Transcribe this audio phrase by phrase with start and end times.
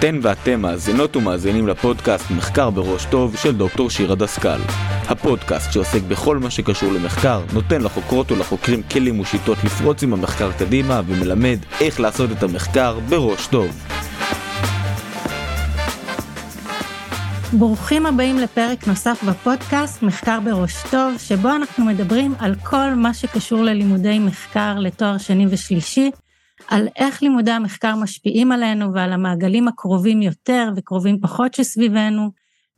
[0.00, 4.60] אתן ואתם מאזינות ומאזינים לפודקאסט מחקר בראש טוב של דוקטור שירה דסקל.
[5.08, 11.00] הפודקאסט שעוסק בכל מה שקשור למחקר, נותן לחוקרות ולחוקרים כלים ושיטות לפרוץ עם המחקר קדימה
[11.06, 13.66] ומלמד איך לעשות את המחקר בראש טוב.
[17.52, 23.62] ברוכים הבאים לפרק נוסף בפודקאסט מחקר בראש טוב, שבו אנחנו מדברים על כל מה שקשור
[23.62, 26.10] ללימודי מחקר לתואר שני ושלישי,
[26.70, 32.30] על איך לימודי המחקר משפיעים עלינו ועל המעגלים הקרובים יותר וקרובים פחות שסביבנו,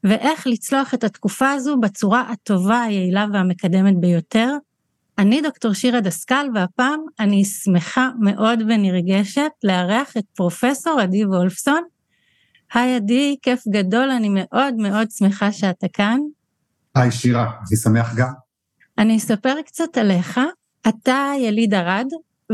[0.05, 4.49] ואיך לצלוח את התקופה הזו בצורה הטובה, היעילה והמקדמת ביותר.
[5.19, 11.83] אני דוקטור שירה דסקל, והפעם אני שמחה מאוד ונרגשת לארח את פרופסור עדי וולפסון.
[12.75, 16.19] היי עדי, כיף גדול, אני מאוד מאוד שמחה שאתה כאן.
[16.95, 18.33] היי שירה, אני שמח גם.
[18.99, 20.41] אני אספר קצת עליך.
[20.89, 22.07] אתה יליד ערד,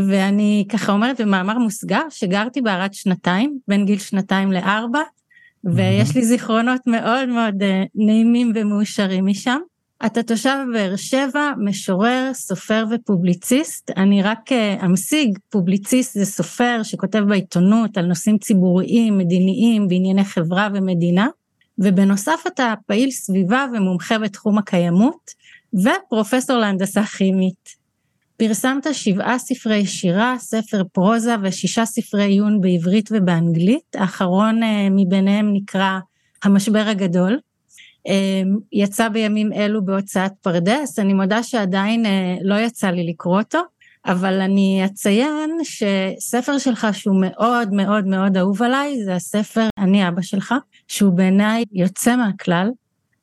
[0.06, 5.00] ואני ככה אומרת במאמר מוסגר שגרתי בערד שנתיים, בין גיל שנתיים לארבע,
[5.64, 9.58] ויש לי זיכרונות מאוד מאוד אה, נעימים ומאושרים משם.
[10.06, 13.90] אתה תושב באר שבע, משורר, סופר ופובליציסט.
[13.96, 20.68] אני רק אה, אמשיג, פובליציסט זה סופר שכותב בעיתונות על נושאים ציבוריים, מדיניים, בענייני חברה
[20.74, 21.28] ומדינה.
[21.78, 25.30] ובנוסף אתה פעיל סביבה ומומחה בתחום הקיימות,
[25.74, 27.77] ופרופסור להנדסה כימית.
[28.38, 35.98] פרסמת שבעה ספרי שירה, ספר פרוזה ושישה ספרי עיון בעברית ובאנגלית, האחרון אה, מביניהם נקרא
[36.44, 37.38] המשבר הגדול.
[38.08, 43.60] אה, יצא בימים אלו בהוצאת פרדס, אני מודה שעדיין אה, לא יצא לי לקרוא אותו,
[44.06, 50.22] אבל אני אציין שספר שלך שהוא מאוד מאוד מאוד אהוב עליי, זה הספר אני אבא
[50.22, 50.54] שלך,
[50.88, 52.70] שהוא בעיניי יוצא מהכלל,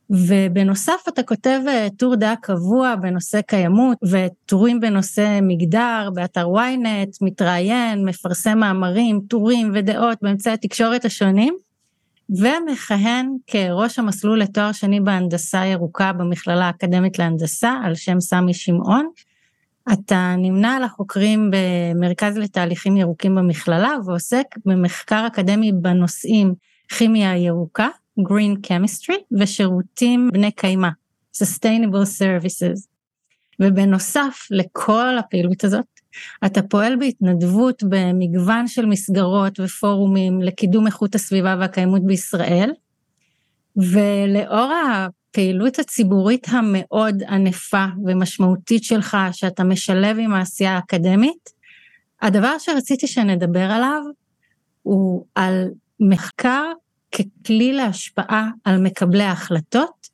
[0.09, 8.06] ובנוסף אתה כותב אה, טור דעה קבוע בנושא קיימות וטורים בנושא מגדר באתר ynet, מתראיין,
[8.06, 11.58] מפרסם מאמרים, טורים ודעות באמצעי התקשורת השונים,
[12.30, 19.10] ומכהן כראש המסלול לתואר שני בהנדסה ירוקה במכללה האקדמית להנדסה על שם סמי שמעון.
[19.93, 26.54] אתה נמנה על החוקרים במרכז לתהליכים ירוקים במכללה ועוסק במחקר אקדמי בנושאים
[26.89, 27.87] כימיה ירוקה,
[28.20, 30.89] Green Chemistry ושירותים בני קיימא,
[31.37, 32.87] Sustainable Services.
[33.59, 35.86] ובנוסף לכל הפעילות הזאת,
[36.45, 42.71] אתה פועל בהתנדבות במגוון של מסגרות ופורומים לקידום איכות הסביבה והקיימות בישראל,
[43.75, 51.49] ולאור הפעילות הציבורית המאוד ענפה ומשמעותית שלך, שאתה משלב עם העשייה האקדמית,
[52.21, 54.02] הדבר שרציתי שנדבר עליו
[54.83, 55.67] הוא על
[55.99, 56.64] מחקר
[57.15, 60.08] ככלי להשפעה על מקבלי ההחלטות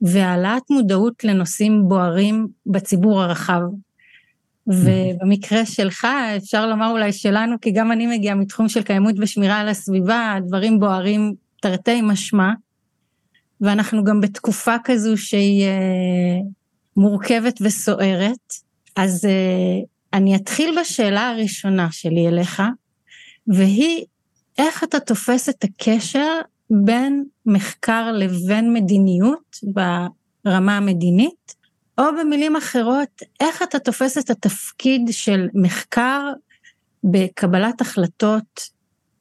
[0.00, 3.60] והעלאת מודעות לנושאים בוערים בציבור הרחב.
[4.66, 9.68] ובמקרה שלך, אפשר לומר אולי שלנו, כי גם אני מגיעה מתחום של קיימות ושמירה על
[9.68, 12.52] הסביבה, דברים בוערים תרתי משמע,
[13.60, 16.44] ואנחנו גם בתקופה כזו שהיא uh,
[16.96, 18.54] מורכבת וסוערת.
[18.96, 22.62] אז uh, אני אתחיל בשאלה הראשונה שלי אליך,
[23.46, 24.04] והיא
[24.58, 26.40] איך אתה תופס את הקשר
[26.70, 29.56] בין מחקר לבין מדיניות
[30.44, 31.54] ברמה המדינית,
[31.98, 36.32] או במילים אחרות, איך אתה תופס את התפקיד של מחקר
[37.04, 38.70] בקבלת החלטות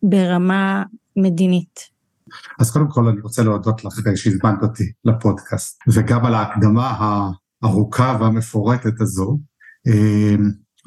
[0.04, 0.84] ברמה
[1.16, 1.80] מדינית?
[2.60, 6.98] אז קודם כל אני רוצה להודות לך שהזמנת אותי לפודקאסט, וגם על ההקדמה
[7.62, 9.38] הארוכה והמפורטת הזו.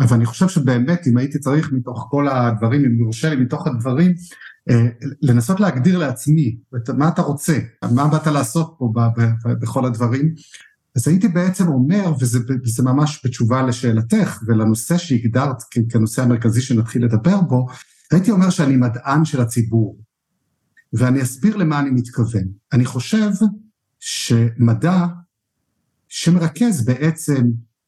[0.00, 4.15] אבל אני חושב שבאמת אם הייתי צריך מתוך כל הדברים, אם יורשה לי מתוך הדברים,
[4.71, 4.87] אה,
[5.22, 6.56] לנסות להגדיר לעצמי
[6.97, 7.59] מה אתה רוצה,
[7.94, 8.93] מה באת לעשות פה
[9.60, 10.34] בכל הדברים,
[10.97, 15.56] אז הייתי בעצם אומר, וזה ממש בתשובה לשאלתך ולנושא שהגדרת
[15.88, 17.66] כנושא המרכזי שנתחיל לדבר בו,
[18.12, 19.99] הייתי אומר שאני מדען של הציבור,
[20.93, 22.44] ואני אסביר למה אני מתכוון.
[22.72, 23.31] אני חושב
[24.00, 25.06] שמדע
[26.09, 27.44] שמרכז בעצם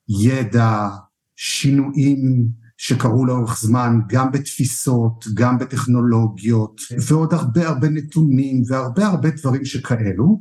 [0.09, 0.89] ידע,
[1.37, 9.65] שינויים שקרו לאורך זמן, גם בתפיסות, גם בטכנולוגיות, ועוד הרבה הרבה נתונים והרבה הרבה דברים
[9.65, 10.41] שכאלו,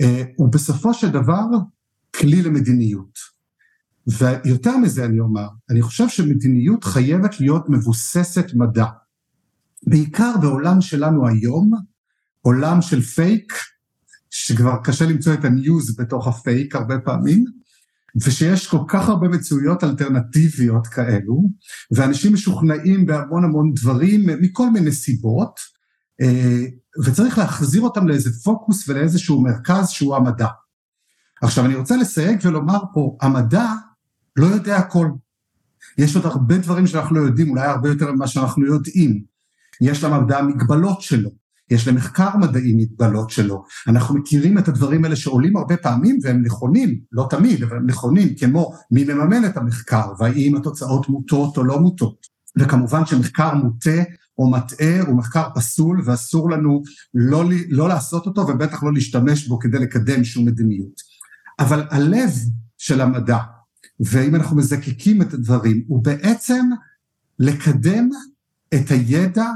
[0.00, 1.44] אה, הוא בסופו של דבר
[2.16, 3.18] כלי למדיניות.
[4.18, 8.86] ויותר מזה אני אומר, אני חושב שמדיניות חייבת להיות מבוססת מדע.
[9.86, 11.70] בעיקר בעולם שלנו היום,
[12.40, 13.52] עולם של פייק,
[14.30, 17.44] שכבר קשה למצוא את ה news בתוך הפייק הרבה פעמים,
[18.16, 21.42] ושיש כל כך הרבה מציאויות אלטרנטיביות כאלו,
[21.90, 25.60] ואנשים משוכנעים בהמון המון דברים מכל מיני סיבות,
[26.20, 26.64] אה,
[27.04, 30.48] וצריך להחזיר אותם לאיזה פוקוס ולאיזשהו מרכז שהוא המדע.
[31.42, 33.72] עכשיו אני רוצה לסייג ולומר פה, המדע
[34.36, 35.08] לא יודע הכל.
[35.98, 39.22] יש עוד הרבה דברים שאנחנו לא יודעים, אולי הרבה יותר ממה שאנחנו יודעים.
[39.80, 41.30] יש למדע מגבלות שלו.
[41.70, 43.64] יש למחקר מדעי מגבלות שלו.
[43.88, 48.34] אנחנו מכירים את הדברים האלה שעולים הרבה פעמים והם נכונים, לא תמיד, אבל הם נכונים,
[48.34, 52.26] כמו מי מממן את המחקר, והאם התוצאות מוטות או לא מוטות.
[52.58, 54.02] וכמובן שמחקר מוטה
[54.38, 56.82] או מטעה הוא מחקר פסול ואסור לנו
[57.14, 61.00] לא, לא לעשות אותו ובטח לא להשתמש בו כדי לקדם שום מדיניות.
[61.58, 62.30] אבל הלב
[62.78, 63.38] של המדע,
[64.00, 66.70] ואם אנחנו מזקקים את הדברים, הוא בעצם
[67.38, 68.08] לקדם
[68.74, 69.46] את הידע,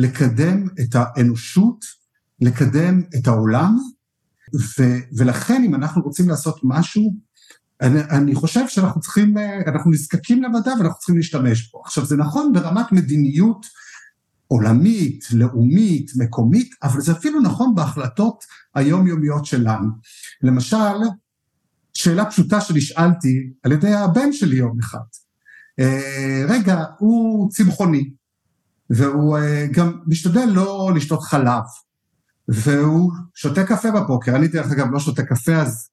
[0.00, 1.84] לקדם את האנושות,
[2.40, 3.76] לקדם את העולם,
[4.54, 4.82] ו,
[5.18, 7.16] ולכן אם אנחנו רוצים לעשות משהו,
[7.80, 9.34] אני, אני חושב שאנחנו צריכים,
[9.66, 11.82] אנחנו נזקקים למדע ואנחנו צריכים להשתמש בו.
[11.84, 13.66] עכשיו זה נכון ברמת מדיניות
[14.46, 18.44] עולמית, לאומית, מקומית, אבל זה אפילו נכון בהחלטות
[18.74, 19.88] היומיומיות שלנו.
[20.42, 20.96] למשל,
[21.94, 24.98] שאלה פשוטה שנשאלתי על ידי הבן שלי יום אחד.
[25.80, 28.10] אה, רגע, הוא צמחוני,
[28.90, 31.62] והוא אה, גם משתדל לא לשתות חלב,
[32.48, 35.88] והוא שותה קפה בבוקר, אני דרך אגב לא שותה קפה אז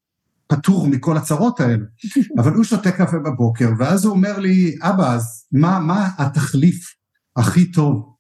[0.48, 1.86] פטור מכל הצרות האלה,
[2.40, 6.94] אבל הוא שותה קפה בבוקר, ואז הוא אומר לי, אבא, אז מה, מה התחליף
[7.36, 8.14] הכי טוב?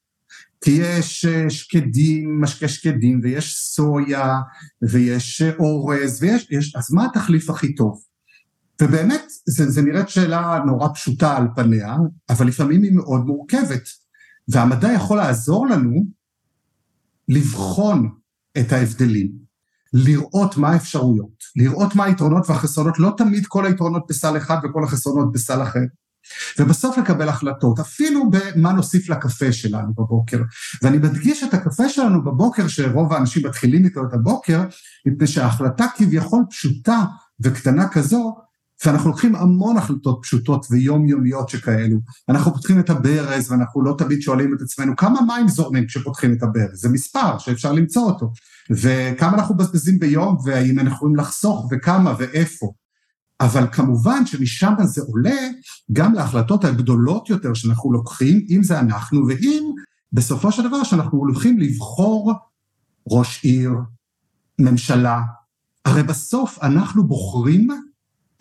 [0.62, 4.40] כי יש אה, שקדים, משקה שקדים, ויש סויה,
[4.82, 8.02] ויש אורז, ויש, יש, אז מה התחליף הכי טוב?
[8.82, 11.96] ובאמת, זה, נראית שאלה נורא פשוטה על פניה,
[12.30, 13.90] אבל לפעמים היא מאוד מורכבת.
[14.48, 16.06] והמדע יכול לעזור לנו
[17.28, 18.10] לבחון
[18.60, 19.32] את ההבדלים,
[19.94, 25.32] לראות מה האפשרויות, לראות מה היתרונות והחסרונות, לא תמיד כל היתרונות בסל אחד וכל החסרונות
[25.32, 25.80] בסל אחר.
[26.60, 30.42] ובסוף לקבל החלטות, אפילו במה נוסיף לקפה שלנו בבוקר.
[30.84, 34.64] ואני מדגיש את הקפה שלנו בבוקר, שרוב האנשים מתחילים איתו את הבוקר,
[35.06, 37.04] מפני שההחלטה כביכול פשוטה
[37.40, 38.36] וקטנה כזו,
[38.86, 41.98] ואנחנו לוקחים המון החלטות פשוטות ויומיומיות שכאלו.
[42.30, 46.44] אנחנו פותחים את הברז ואנחנו לא תמיד שואלים את עצמנו כמה מים זורמים כשפותחים את
[46.44, 48.32] הברז, זה מספר שאפשר למצוא אותו.
[48.70, 52.72] וכמה אנחנו מבזבזים ביום והאם אנחנו יכולים לחסוך וכמה ואיפה.
[53.42, 55.38] אבל כמובן שמשם זה עולה
[55.94, 59.64] גם להחלטות הגדולות יותר שאנחנו לוקחים, אם זה אנחנו ואם
[60.14, 62.34] בסופו של דבר שאנחנו הולכים לבחור
[63.10, 63.72] ראש עיר,
[64.60, 65.22] ממשלה,
[65.86, 67.68] הרי בסוף אנחנו בוחרים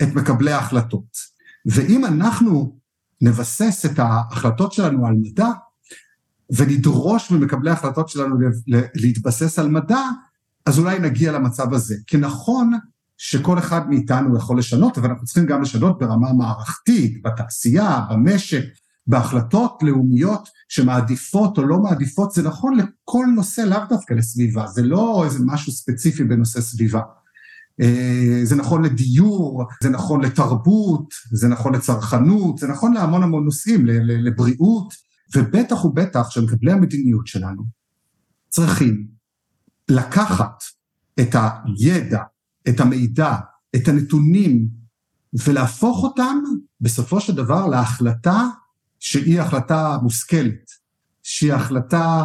[0.02, 1.36] את מקבלי ההחלטות.
[1.66, 2.78] ואם אנחנו
[3.20, 5.48] נבסס את ההחלטות שלנו על מדע,
[6.50, 8.36] ונדרוש ממקבלי ההחלטות שלנו
[8.94, 10.02] להתבסס על מדע,
[10.66, 11.96] אז אולי נגיע למצב הזה.
[12.06, 12.72] כי נכון
[13.18, 18.64] שכל אחד מאיתנו יכול לשנות, אבל אנחנו צריכים גם לשנות ברמה מערכתית, בתעשייה, במשק,
[19.06, 25.22] בהחלטות לאומיות שמעדיפות או לא מעדיפות, זה נכון לכל נושא, לאו דווקא לסביבה, זה לא
[25.24, 27.00] איזה משהו ספציפי בנושא סביבה.
[27.80, 33.86] אה, זה נכון לדיור, זה נכון לתרבות, זה נכון לצרכנות, זה נכון להמון המון נושאים,
[33.86, 34.94] לבריאות,
[35.36, 37.62] ובטח ובטח שמקבלי המדיניות שלנו
[38.48, 39.06] צריכים
[39.88, 40.62] לקחת
[41.20, 42.22] את הידע,
[42.68, 43.36] את המידע,
[43.76, 44.68] את הנתונים,
[45.46, 46.38] ולהפוך אותם
[46.80, 48.48] בסופו של דבר להחלטה
[49.00, 50.70] שהיא החלטה מושכלת,
[51.22, 52.24] שהיא החלטה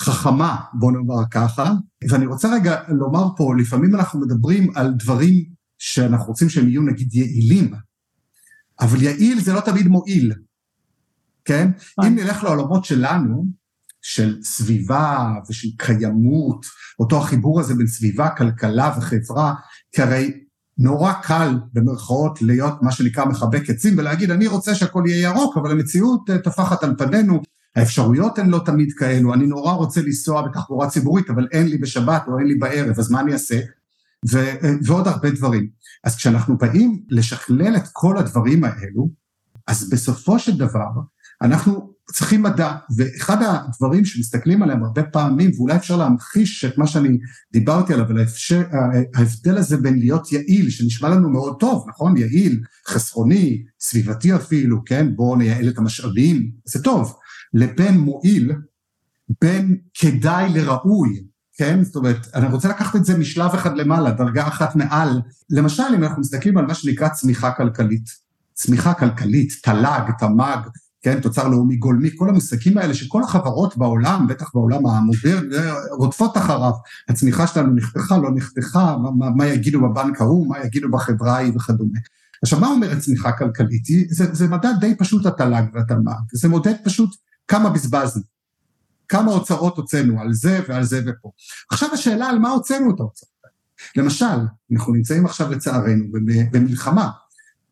[0.00, 1.72] חכמה, בוא נאמר ככה,
[2.10, 5.44] ואני רוצה רגע לומר פה, לפעמים אנחנו מדברים על דברים
[5.78, 7.74] שאנחנו רוצים שהם יהיו נגיד יעילים,
[8.80, 10.32] אבל יעיל זה לא תמיד מועיל,
[11.44, 11.70] כן?
[12.06, 13.46] אם נלך לעולמות שלנו,
[14.04, 16.66] של סביבה ושל קיימות,
[16.98, 19.54] אותו החיבור הזה בין סביבה, כלכלה וחברה,
[19.92, 20.40] כי הרי
[20.78, 25.70] נורא קל במרכאות להיות מה שנקרא מחבק עצים ולהגיד אני רוצה שהכל יהיה ירוק, אבל
[25.70, 27.42] המציאות אה, טפחת על פנינו,
[27.76, 32.22] האפשרויות הן לא תמיד כאלו, אני נורא רוצה לנסוע בתחבורה ציבורית, אבל אין לי בשבת
[32.28, 33.60] או אין לי בערב, אז מה אני אעשה?
[34.30, 35.68] ו- ועוד הרבה דברים.
[36.04, 39.08] אז כשאנחנו באים לשכלל את כל הדברים האלו,
[39.66, 40.90] אז בסופו של דבר,
[41.42, 47.18] אנחנו צריכים מדע, ואחד הדברים שמסתכלים עליהם הרבה פעמים, ואולי אפשר להמחיש את מה שאני
[47.52, 48.18] דיברתי עליו, על
[49.14, 52.16] ההבדל הזה בין להיות יעיל, שנשמע לנו מאוד טוב, נכון?
[52.16, 55.16] יעיל, חסכוני, סביבתי אפילו, כן?
[55.16, 57.16] בואו נייעל את המשאבים, זה טוב.
[57.54, 58.52] לבין מועיל,
[59.40, 61.24] בין כדאי לראוי,
[61.56, 61.84] כן?
[61.84, 65.20] זאת אומרת, אני רוצה לקחת את זה משלב אחד למעלה, דרגה אחת מעל.
[65.50, 68.04] למשל, אם אנחנו מסתכלים על מה שנקרא צמיחה כלכלית,
[68.54, 70.68] צמיחה כלכלית, תל"ג, תמ"ג,
[71.02, 75.56] כן, תוצר לאומי גולמי, כל המושגים האלה שכל החברות בעולם, בטח בעולם המודרני,
[75.90, 76.72] רודפות אחריו,
[77.08, 81.98] הצמיחה שלנו נחתכה, לא נחתכה, מה, מה, יגידו בבנק ההוא, מה יגידו בחברה ההיא וכדומה.
[82.42, 83.84] עכשיו, מה אומרת צמיחה כלכלית?
[84.08, 87.16] זה, זה מדד די פשוט התל"ג והתלמ"ג, זה מודד פשוט
[87.48, 88.22] כמה בזבזנו,
[89.08, 91.30] כמה הוצאות הוצאנו על זה ועל זה ופה.
[91.70, 93.52] עכשיו השאלה על מה הוצאנו את ההוצאות האלה.
[93.96, 96.04] למשל, אנחנו נמצאים עכשיו לצערנו
[96.52, 97.10] במלחמה,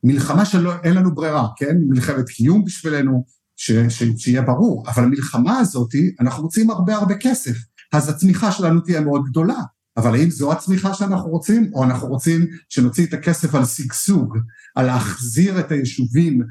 [0.04, 1.76] מלחמה שאין לנו ברירה, כן?
[1.88, 3.24] מלחמת קיום בשבילנו,
[3.56, 7.56] ש, ש, שיהיה ברור, אבל המלחמה הזאת, אנחנו מוצאים הרבה הרבה כסף.
[7.92, 9.58] אז הצמיחה שלנו תהיה מאוד גדולה.
[9.96, 14.38] אבל האם זו הצמיחה שאנחנו רוצים, או אנחנו רוצים שנוציא את הכסף על שגשוג,
[14.74, 16.42] על להחזיר את היישובים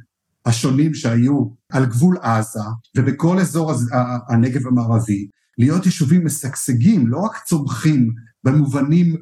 [0.45, 2.59] השונים שהיו על גבול עזה
[2.97, 3.73] ובכל אזור
[4.29, 9.15] הנגב המערבי, להיות יישובים משגשגים, לא רק צומחים במובנים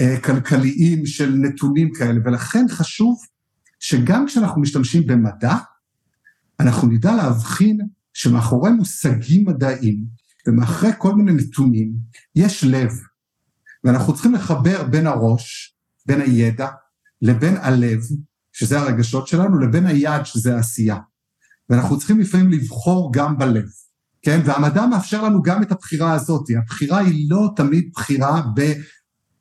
[0.00, 3.18] אה, כלכליים של נתונים כאלה, ולכן חשוב
[3.80, 5.56] שגם כשאנחנו משתמשים במדע,
[6.60, 7.80] אנחנו נדע להבחין
[8.14, 10.04] שמאחורי מושגים מדעיים
[10.46, 11.92] ומאחורי כל מיני נתונים
[12.34, 12.92] יש לב,
[13.84, 16.68] ואנחנו צריכים לחבר בין הראש, בין הידע,
[17.22, 18.00] לבין הלב,
[18.58, 20.96] שזה הרגשות שלנו, לבין היד, שזה העשייה.
[21.70, 23.68] ואנחנו צריכים לפעמים לבחור גם בלב,
[24.22, 24.40] כן?
[24.44, 26.44] והמדע מאפשר לנו גם את הבחירה הזאת.
[26.58, 28.42] הבחירה היא לא תמיד בחירה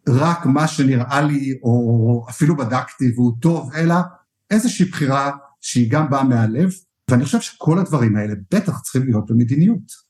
[0.06, 3.96] ברק מה שנראה לי, או אפילו בדקתי והוא טוב, אלא
[4.52, 5.32] איזושהי בחירה
[5.62, 6.70] שהיא גם באה מהלב,
[7.12, 10.08] ואני חושב שכל הדברים האלה בטח צריכים להיות במדיניות.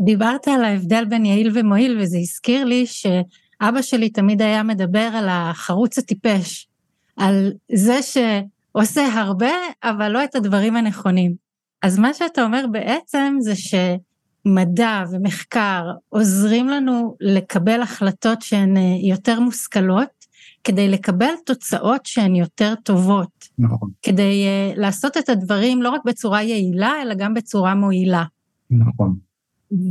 [0.00, 5.28] דיברת על ההבדל בין יעיל ומועיל, וזה הזכיר לי שאבא שלי תמיד היה מדבר על
[5.28, 6.68] החרוץ הטיפש,
[7.16, 9.52] על זה שעושה הרבה,
[9.82, 11.34] אבל לא את הדברים הנכונים.
[11.82, 20.24] אז מה שאתה אומר בעצם זה שמדע ומחקר עוזרים לנו לקבל החלטות שהן יותר מושכלות,
[20.64, 23.48] כדי לקבל תוצאות שהן יותר טובות.
[23.58, 23.90] נכון.
[24.02, 28.24] כדי uh, לעשות את הדברים לא רק בצורה יעילה, אלא גם בצורה מועילה.
[28.70, 29.16] נכון.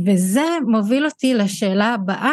[0.06, 2.32] וזה מוביל אותי לשאלה הבאה,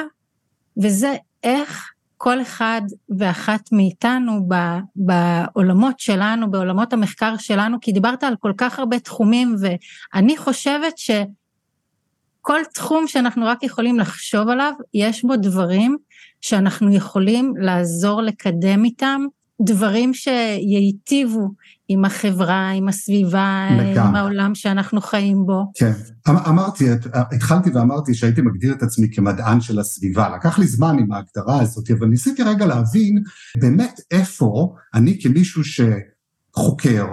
[0.77, 1.91] וזה איך
[2.23, 2.81] כל אחד
[3.17, 4.47] ואחת מאיתנו
[4.95, 12.59] בעולמות שלנו, בעולמות המחקר שלנו, כי דיברת על כל כך הרבה תחומים, ואני חושבת שכל
[12.73, 15.97] תחום שאנחנו רק יכולים לחשוב עליו, יש בו דברים
[16.41, 19.21] שאנחנו יכולים לעזור לקדם איתם
[19.65, 21.49] דברים שייטיבו
[21.87, 23.99] עם החברה, עם הסביבה, לגמרי.
[23.99, 25.71] עם העולם שאנחנו חיים בו.
[25.75, 25.91] כן,
[26.29, 30.35] אמ, אמרתי, התחלתי ואמרתי שהייתי מגדיר את עצמי כמדען של הסביבה.
[30.35, 33.23] לקח לי זמן עם ההגדרה הזאת, אבל ניסיתי רגע להבין
[33.57, 37.05] באמת איפה אני כמישהו שחוקר,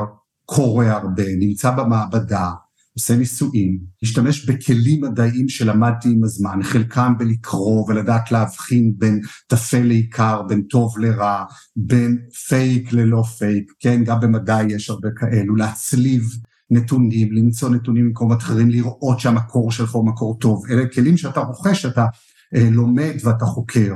[0.45, 2.50] קורא הרבה, נמצא במעבדה,
[2.99, 10.43] עושה ניסויים, משתמש בכלים מדעיים שלמדתי עם הזמן, חלקם בלקרוא ולדעת להבחין בין טפל לעיקר,
[10.49, 11.45] בין טוב לרע,
[11.76, 16.23] בין פייק ללא פייק, כן, גם במדע יש הרבה כאלו, להצליב
[16.71, 21.87] נתונים, למצוא נתונים ממקומות אחרים, לראות שהמקור שלך הוא מקור טוב, אלה כלים שאתה רוכש,
[21.87, 22.07] אתה
[22.52, 23.95] לומד ואתה חוקר,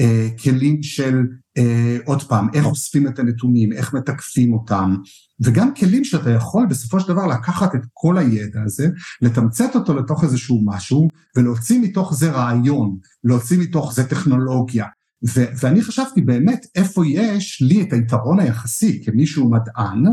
[0.00, 1.22] אה, כלים של,
[1.58, 4.96] אה, עוד פעם, איך אוספים את הנתונים, איך מתקפים אותם,
[5.40, 8.88] וגם כלים שאתה יכול בסופו של דבר לקחת את כל הידע הזה,
[9.22, 14.86] לתמצת אותו לתוך איזשהו משהו, ולהוציא מתוך זה רעיון, להוציא מתוך זה טכנולוגיה.
[15.28, 20.04] ו- ואני חשבתי באמת איפה יש לי את היתרון היחסי כמישהו מדען,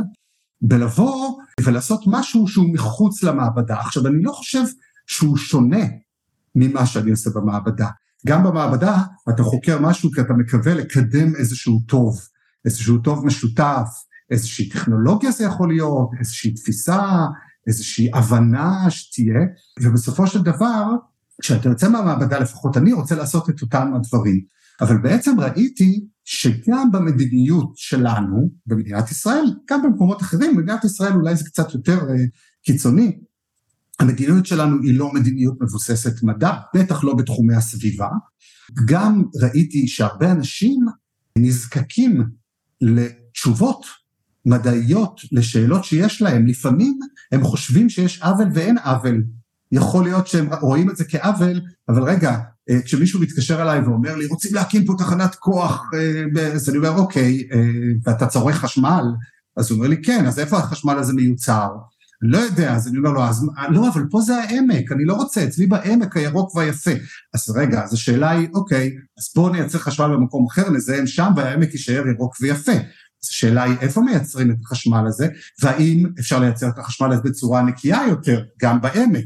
[0.61, 3.79] בלבוא ולעשות משהו שהוא מחוץ למעבדה.
[3.79, 4.63] עכשיו, אני לא חושב
[5.07, 5.85] שהוא שונה
[6.57, 7.87] ממה שאני עושה במעבדה.
[8.27, 12.19] גם במעבדה אתה חוקר משהו כי אתה מקווה לקדם איזשהו טוב,
[12.65, 13.87] איזשהו טוב משותף,
[14.31, 17.01] איזושהי טכנולוגיה זה יכול להיות, איזושהי תפיסה,
[17.67, 19.39] איזושהי הבנה שתהיה,
[19.81, 20.83] ובסופו של דבר,
[21.41, 24.41] כשאתה יוצא מהמעבדה, לפחות אני רוצה לעשות את אותם הדברים.
[24.81, 31.45] אבל בעצם ראיתי שגם במדיניות שלנו, במדינת ישראל, גם במקומות אחרים, במדינת ישראל אולי זה
[31.45, 32.13] קצת יותר uh,
[32.65, 33.19] קיצוני,
[33.99, 38.09] המדיניות שלנו היא לא מדיניות מבוססת מדע, בטח לא בתחומי הסביבה.
[38.85, 40.85] גם ראיתי שהרבה אנשים
[41.37, 42.23] נזקקים
[42.81, 43.85] לתשובות
[44.45, 46.47] מדעיות לשאלות שיש להם.
[46.47, 46.99] לפעמים
[47.31, 49.23] הם חושבים שיש עוול ואין עוול.
[49.71, 52.39] יכול להיות שהם רואים את זה כעוול, אבל רגע,
[52.69, 56.97] אה, כשמישהו מתקשר אליי ואומר לי, רוצים להקים פה תחנת כוח, אה, אז אני אומר,
[56.97, 57.59] אוקיי, אה,
[58.03, 59.03] ואתה צורך חשמל?
[59.57, 61.69] אז הוא אומר לי, כן, אז איפה החשמל הזה מיוצר?
[62.21, 65.43] לא יודע, אז אני אומר לו, אז לא, אבל פה זה העמק, אני לא רוצה,
[65.43, 66.91] אצלי בעמק הירוק והיפה.
[67.33, 71.73] אז רגע, אז השאלה היא, אוקיי, אז בואו נייצר חשמל במקום אחר, נזהם שם, והעמק
[71.73, 72.71] יישאר ירוק ויפה.
[73.23, 75.27] אז השאלה היא איפה מייצרים את החשמל הזה,
[75.61, 79.25] והאם אפשר לייצר את החשמל הזה בצורה נקייה יותר, גם בעמק.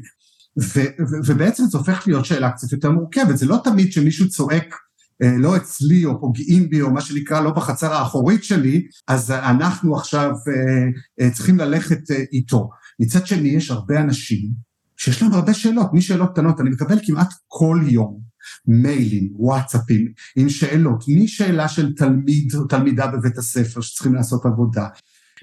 [0.60, 0.80] ו-
[1.10, 4.76] ו- ובעצם זה הופך להיות שאלה קצת יותר מורכבת, זה לא תמיד שמישהו צועק
[5.24, 9.96] אה, לא אצלי או פוגעים בי או מה שנקרא לא בחצר האחורית שלי, אז אנחנו
[9.96, 12.70] עכשיו אה, אה, צריכים ללכת איתו.
[13.02, 14.50] מצד שני יש הרבה אנשים
[14.98, 18.20] שיש להם הרבה שאלות, משאלות קטנות, אני מקבל כמעט כל יום
[18.68, 24.88] מיילים, וואטסאפים עם שאלות, משאלה של תלמיד או תלמידה בבית הספר שצריכים לעשות עבודה,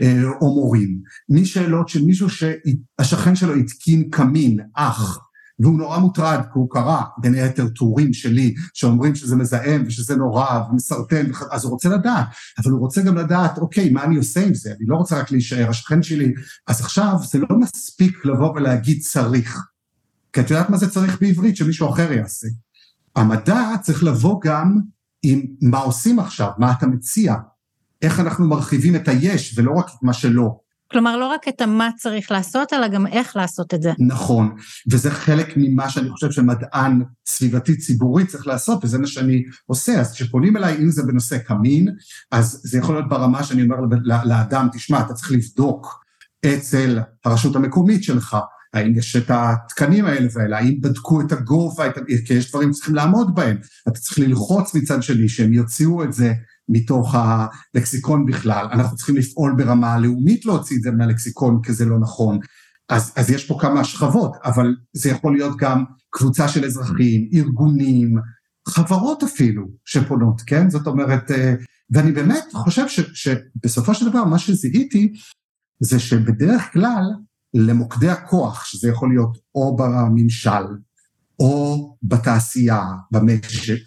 [0.03, 5.19] אה, או מורים, משאלות של מישהו שהשכן שלו התקין קמין, אח,
[5.61, 10.61] והוא נורא מוטרד, כי הוא קרא בין היתר טורים שלי שאומרים שזה מזהם ושזה נורא
[10.71, 12.27] ומסרטן, אז הוא רוצה לדעת,
[12.59, 14.71] אבל הוא רוצה גם לדעת, אוקיי, מה אני עושה עם זה?
[14.71, 16.35] אני לא רוצה רק להישאר, השכן שלי,
[16.67, 19.67] אז עכשיו זה לא מספיק לבוא ולהגיד צריך,
[20.33, 21.57] כי את יודעת מה זה צריך בעברית?
[21.57, 22.49] שמישהו אחר יעשה.
[23.17, 24.81] המדע צריך לבוא גם
[25.23, 27.35] עם מה עושים עכשיו, מה אתה מציע,
[28.03, 30.68] איך אנחנו מרחיבים את היש ולא רק את מה שלא.
[30.93, 33.93] כלומר, לא רק את המה צריך לעשות, אלא גם איך לעשות את זה.
[33.99, 34.55] נכון,
[34.91, 40.01] וזה חלק ממה שאני חושב שמדען סביבתי ציבורי צריך לעשות, וזה מה שאני עושה.
[40.01, 41.89] אז כשפונים אליי, אם זה בנושא קמין,
[42.31, 43.77] אז זה יכול להיות ברמה שאני אומר
[44.25, 46.05] לאדם, תשמע, אתה צריך לבדוק
[46.47, 48.37] אצל הרשות המקומית שלך,
[48.75, 52.95] האם יש את התקנים האלה והאלה, האם בדקו את הגובה, את, כי יש דברים שצריכים
[52.95, 53.57] לעמוד בהם.
[53.89, 56.33] אתה צריך ללחוץ מצד שני שהם יוציאו את זה
[56.69, 58.69] מתוך הלקסיקון בכלל.
[58.73, 62.39] אנחנו צריכים לפעול ברמה הלאומית להוציא את זה מהלקסיקון, כי זה לא נכון.
[62.89, 68.15] אז, אז יש פה כמה שכבות, אבל זה יכול להיות גם קבוצה של אזרחים, ארגונים,
[68.69, 70.71] חברות אפילו שפונות, כן?
[70.71, 71.55] זאת אומרת, אה,
[71.91, 75.13] ואני באמת חושב ש, שבסופו של דבר מה שזיהיתי
[75.81, 77.03] זה שבדרך כלל
[77.55, 80.65] למוקדי הכוח, שזה יכול להיות או בממשל
[81.39, 83.79] או בתעשייה, במשק,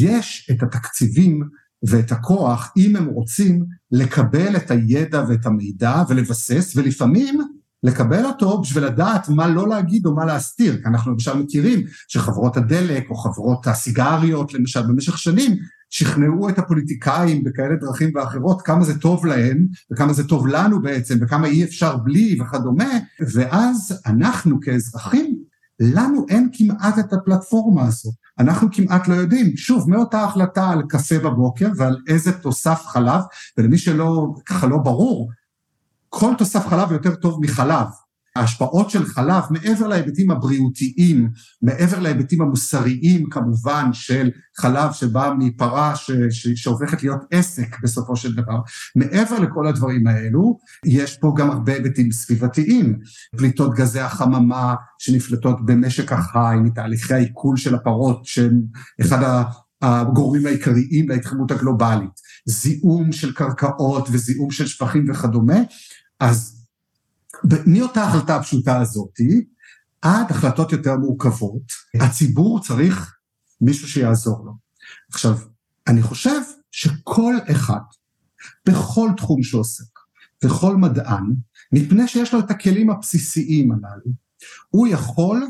[0.00, 1.42] יש את התקציבים
[1.88, 7.40] ואת הכוח, אם הם רוצים, לקבל את הידע ואת המידע ולבסס, ולפעמים
[7.82, 10.76] לקבל אותו בשביל לדעת מה לא להגיד או מה להסתיר.
[10.82, 15.56] כי אנחנו למשל מכירים שחברות הדלק או חברות הסיגריות, למשל, במשך שנים,
[15.90, 21.18] שכנעו את הפוליטיקאים בכאלה דרכים ואחרות כמה זה טוב להם וכמה זה טוב לנו בעצם
[21.20, 22.98] וכמה אי אפשר בלי וכדומה
[23.34, 25.36] ואז אנחנו כאזרחים
[25.80, 29.56] לנו אין כמעט את הפלטפורמה הזאת אנחנו כמעט לא יודעים.
[29.56, 33.20] שוב מאותה החלטה על קפה בבוקר ועל איזה תוסף חלב
[33.58, 35.30] ולמי שלא ככה לא ברור
[36.08, 37.86] כל תוסף חלב יותר טוב מחלב
[38.36, 41.30] ההשפעות של חלב, מעבר להיבטים הבריאותיים,
[41.62, 48.34] מעבר להיבטים המוסריים כמובן של חלב שבא מפרה ש, ש, שהופכת להיות עסק בסופו של
[48.34, 48.60] דבר,
[48.96, 52.98] מעבר לכל הדברים האלו, יש פה גם הרבה היבטים סביבתיים,
[53.36, 58.62] פליטות גזי החממה שנפלטות במשק החי, מתהליכי העיכול של הפרות, שהם
[59.00, 59.44] אחד
[59.82, 62.10] הגורמים העיקריים להתחממות הגלובלית,
[62.46, 65.58] זיהום של קרקעות וזיהום של שפכים וכדומה,
[66.20, 66.59] אז
[67.66, 69.44] מאותה החלטה הפשוטה הזאתי,
[70.02, 71.62] עד החלטות יותר מורכבות,
[72.00, 73.16] הציבור צריך
[73.60, 74.52] מישהו שיעזור לו.
[75.12, 75.38] עכשיו,
[75.86, 77.80] אני חושב שכל אחד,
[78.68, 79.98] בכל תחום שעוסק,
[80.44, 81.34] וכל מדען,
[81.72, 84.12] מפני שיש לו את הכלים הבסיסיים הללו,
[84.70, 85.46] הוא יכול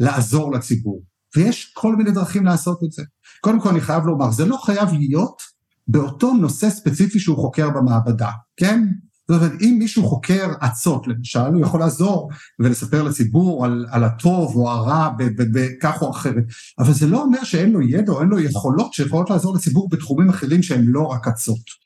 [0.00, 1.02] לעזור לציבור,
[1.36, 3.02] ויש כל מיני דרכים לעשות את זה.
[3.40, 5.42] קודם כל אני חייב לומר, זה לא חייב להיות
[5.88, 8.88] באותו נושא ספציפי שהוא חוקר במעבדה, כן?
[9.28, 14.56] זאת אומרת, אם מישהו חוקר אצות למשל, הוא יכול לעזור ולספר לציבור על, על הטוב
[14.56, 15.10] או הרע
[15.52, 16.44] בכך או אחרת,
[16.78, 20.28] אבל זה לא אומר שאין לו ידע או אין לו יכולות שיכולות לעזור לציבור בתחומים
[20.28, 21.84] אחרים שהם לא רק אצות.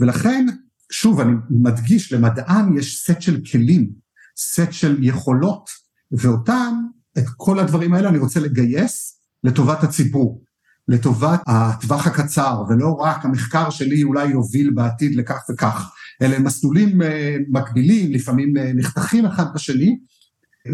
[0.00, 0.46] ולכן,
[0.92, 3.90] שוב, אני מדגיש, למדען יש סט של כלים,
[4.36, 5.70] סט של יכולות,
[6.12, 6.74] ואותם,
[7.18, 10.42] את כל הדברים האלה אני רוצה לגייס לטובת הציבור.
[10.88, 15.90] לטובת הטווח הקצר, ולא רק המחקר שלי אולי יוביל בעתיד לכך וכך.
[16.22, 19.98] אלה מסלולים אה, מקבילים, לפעמים אה, נחתכים אחד בשני,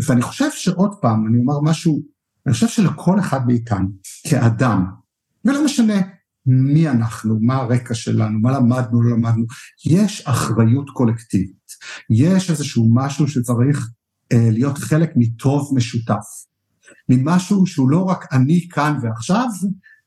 [0.06, 2.02] ואני חושב שעוד פעם, אני אומר משהו,
[2.46, 3.88] אני חושב שלכל אחד מאיתנו,
[4.28, 4.84] כאדם,
[5.44, 6.00] ולא משנה
[6.46, 9.44] מי אנחנו, מה הרקע שלנו, מה למדנו, לא למדנו,
[9.86, 11.66] יש אחריות קולקטיבית,
[12.10, 13.90] יש איזשהו משהו שצריך
[14.32, 16.24] אה, להיות חלק מטוב משותף,
[17.08, 19.48] ממשהו שהוא לא רק אני כאן ועכשיו,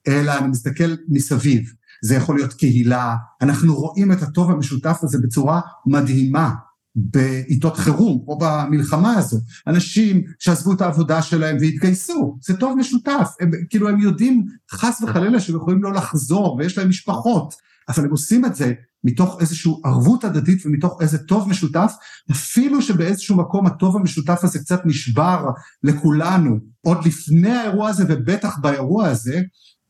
[0.07, 5.61] אלא אני מסתכל מסביב, זה יכול להיות קהילה, אנחנו רואים את הטוב המשותף הזה בצורה
[5.85, 6.53] מדהימה
[6.95, 9.37] בעיתות חירום, או במלחמה הזו.
[9.67, 15.39] אנשים שעזבו את העבודה שלהם והתגייסו, זה טוב משותף, הם, כאילו הם יודעים חס וחלילה
[15.39, 17.53] שהם יכולים לא לחזור ויש להם משפחות,
[17.89, 21.93] אבל הם עושים את זה מתוך איזושהי ערבות הדדית ומתוך איזה טוב משותף,
[22.31, 25.45] אפילו שבאיזשהו מקום הטוב המשותף הזה קצת נשבר
[25.83, 29.41] לכולנו, עוד לפני האירוע הזה ובטח באירוע הזה,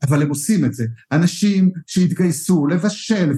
[0.02, 0.84] אבל הם עושים את זה.
[1.12, 3.32] אנשים שהתגייסו לבשל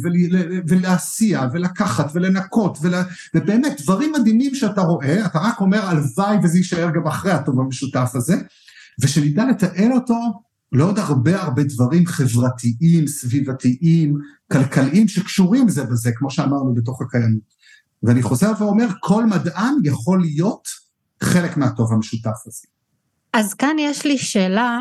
[0.69, 2.95] ולהסיע ולקחת ולנקות ול...
[3.35, 8.11] ובאמת דברים מדהימים שאתה רואה, אתה רק אומר הלוואי וזה יישאר גם אחרי הטוב המשותף
[8.15, 8.37] הזה,
[9.01, 14.15] ושנדע לתעל אותו לעוד הרבה הרבה דברים חברתיים, סביבתיים,
[14.53, 17.63] כלכליים שקשורים זה בזה, כמו שאמרנו בתוך הקיימות.
[18.03, 20.69] ואני חוזר ואומר, כל מדען יכול להיות
[21.23, 22.67] חלק מהטוב המשותף הזה.
[23.33, 24.79] אז כאן יש לי שאלה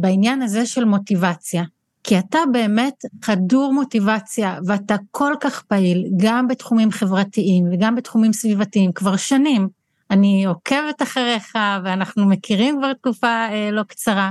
[0.00, 1.64] בעניין הזה של מוטיבציה.
[2.04, 8.92] כי אתה באמת חדור מוטיבציה ואתה כל כך פעיל גם בתחומים חברתיים וגם בתחומים סביבתיים
[8.92, 9.68] כבר שנים.
[10.10, 14.30] אני עוקבת אחריך ואנחנו מכירים כבר תקופה אה, לא קצרה.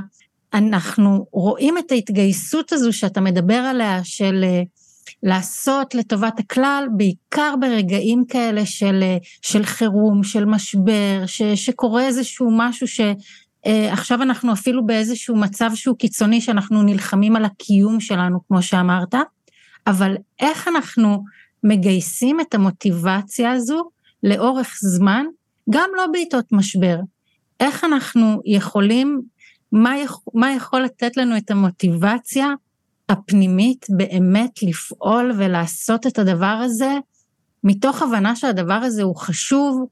[0.54, 4.62] אנחנו רואים את ההתגייסות הזו שאתה מדבר עליה של אה,
[5.24, 12.50] לעשות לטובת הכלל, בעיקר ברגעים כאלה של, אה, של חירום, של משבר, ש, שקורה איזשהו
[12.52, 13.02] משהו ש...
[13.68, 19.16] אה, עכשיו אנחנו אפילו באיזשהו מצב שהוא קיצוני שאנחנו נלחמים על הקיום שלנו, כמו שאמרת,
[19.88, 21.24] אבל איך אנחנו
[21.64, 23.90] מגייסים את המוטיבציה הזו
[24.24, 25.26] לאורך זמן,
[25.70, 27.00] גם לא בעיתות משבר.
[27.60, 29.22] איך אנחנו יכולים,
[29.72, 32.48] מה, יכול, מה יכול לתת לנו את המוטיבציה
[33.10, 36.98] הפנימית באמת לפעול ולעשות את הדבר הזה,
[37.64, 39.88] מתוך הבנה שהדבר הזה הוא חשוב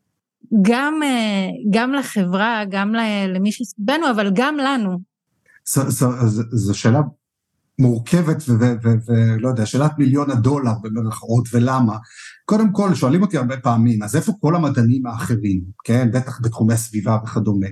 [0.62, 2.93] גם, אה, גם לחברה, גם
[3.27, 4.99] למי שסביבנו, אבל גם לנו.
[6.51, 7.01] זו שאלה
[7.79, 8.43] מורכבת
[9.08, 11.97] ולא יודע, שאלת מיליון הדולר במרכאות ולמה.
[12.45, 17.17] קודם כל, שואלים אותי הרבה פעמים, אז איפה כל המדענים האחרים, כן, בטח בתחומי הסביבה
[17.23, 17.67] וכדומה.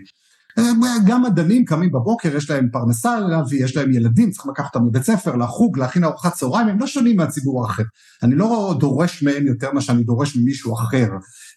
[1.06, 5.04] גם מדענים קמים בבוקר, יש להם פרנסה להביא, יש להם ילדים, צריכים לקחת אותם לבית
[5.04, 7.84] ספר, לחוג, להכין ארוחת צהריים, הם לא שונים מהציבור האחר.
[8.24, 11.08] אני לא דורש מהם יותר ממה שאני דורש ממישהו אחר.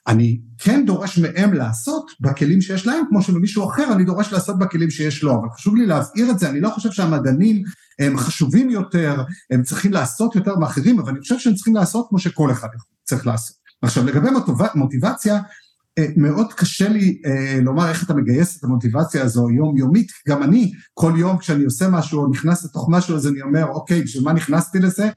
[0.08, 4.90] אני כן דורש מהם לעשות בכלים שיש להם, כמו שממישהו אחר אני דורש לעשות בכלים
[4.90, 7.62] שיש לו, אבל חשוב לי להבהיר את זה, אני לא חושב שהמדענים
[7.98, 12.18] הם חשובים יותר, הם צריכים לעשות יותר מאחרים, אבל אני חושב שהם צריכים לעשות כמו
[12.18, 12.68] שכל אחד
[13.04, 13.56] צריך לעשות.
[13.82, 14.28] עכשיו לגבי
[14.74, 15.38] מוטיבציה,
[16.16, 21.12] מאוד קשה לי אה, לומר איך אתה מגייס את המוטיבציה הזו יומיומית, גם אני כל
[21.16, 24.78] יום כשאני עושה משהו או נכנס לתוך משהו אז אני אומר אוקיי בשביל מה נכנסתי
[24.78, 25.10] לזה?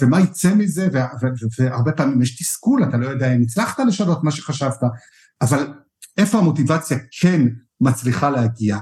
[0.00, 0.88] ומה יצא מזה?
[1.58, 4.80] והרבה פעמים יש תסכול אתה לא יודע אם הצלחת לשנות מה שחשבת.
[5.40, 5.72] אבל
[6.18, 7.42] איפה המוטיבציה כן
[7.80, 8.78] מצליחה להגיע?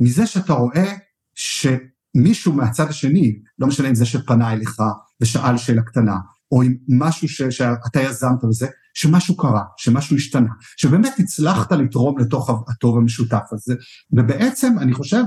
[0.00, 0.94] מזה שאתה רואה
[1.34, 4.82] שמישהו מהצד השני, לא משנה אם זה שפנה אליך
[5.20, 6.16] ושאל שאלה קטנה,
[6.52, 12.50] או עם משהו ש, שאתה יזמת וזה, שמשהו קרה, שמשהו השתנה, שבאמת הצלחת לתרום לתוך
[12.68, 13.74] הטוב המשותף הזה.
[14.12, 15.22] ובעצם אני חושב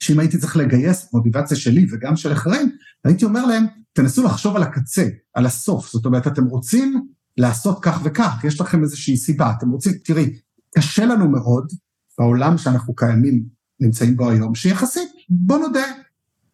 [0.00, 2.70] שאם הייתי צריך לגייס מוטיבציה שלי וגם של אחרים,
[3.04, 5.92] הייתי אומר להם, תנסו לחשוב על הקצה, על הסוף.
[5.92, 10.38] זאת אומרת, אתם רוצים לעשות כך וכך, יש לכם איזושהי סיבה, אתם רוצים, תראי,
[10.74, 11.72] קשה לנו מאוד,
[12.18, 13.42] בעולם שאנחנו קיימים,
[13.80, 15.84] נמצאים בו היום, שיחסית, בוא נודה,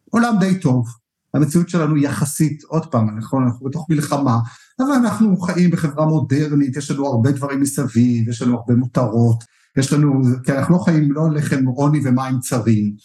[0.09, 1.02] עולם די טוב.
[1.33, 4.39] המציאות שלנו יחסית, עוד פעם, נכון, אנחנו בתוך מלחמה,
[4.79, 9.43] אבל אנחנו חיים בחברה מודרנית, יש לנו הרבה דברים מסביב, יש לנו הרבה מותרות,
[9.77, 12.95] יש לנו, כי אנחנו לא חיים לא לחם עוני ומים צרים,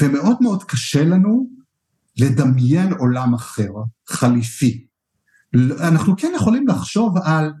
[0.00, 1.46] ומאוד מאוד קשה לנו
[2.18, 3.70] לדמיין עולם אחר,
[4.08, 4.86] חליפי.
[5.80, 7.52] אנחנו כן יכולים לחשוב על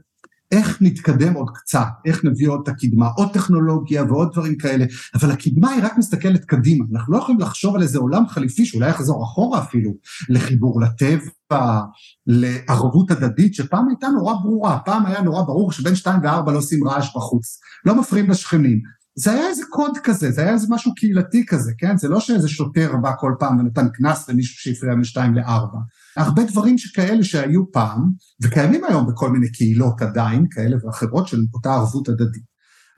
[0.52, 4.84] איך נתקדם עוד קצת, איך נביא עוד את הקדמה, עוד טכנולוגיה ועוד דברים כאלה,
[5.14, 8.90] אבל הקדמה היא רק מסתכלת קדימה, אנחנו לא יכולים לחשוב על איזה עולם חליפי שאולי
[8.90, 9.90] יחזור אחורה אפילו,
[10.28, 11.80] לחיבור לטבע,
[12.26, 16.88] לערבות הדדית, שפעם הייתה נורא ברורה, פעם היה נורא ברור שבין שתיים וארבע לא עושים
[16.88, 19.01] רעש בחוץ, לא מפריעים לשכנים.
[19.14, 21.96] זה היה איזה קוד כזה, זה היה איזה משהו קהילתי כזה, כן?
[21.96, 25.78] זה לא שאיזה שוטר בא כל פעם ונתן קנס למישהו שהפריע משתיים לארבע.
[26.16, 28.10] הרבה דברים שכאלה שהיו פעם,
[28.42, 32.42] וקיימים היום בכל מיני קהילות עדיין, כאלה ואחרות, של אותה ערבות הדדית.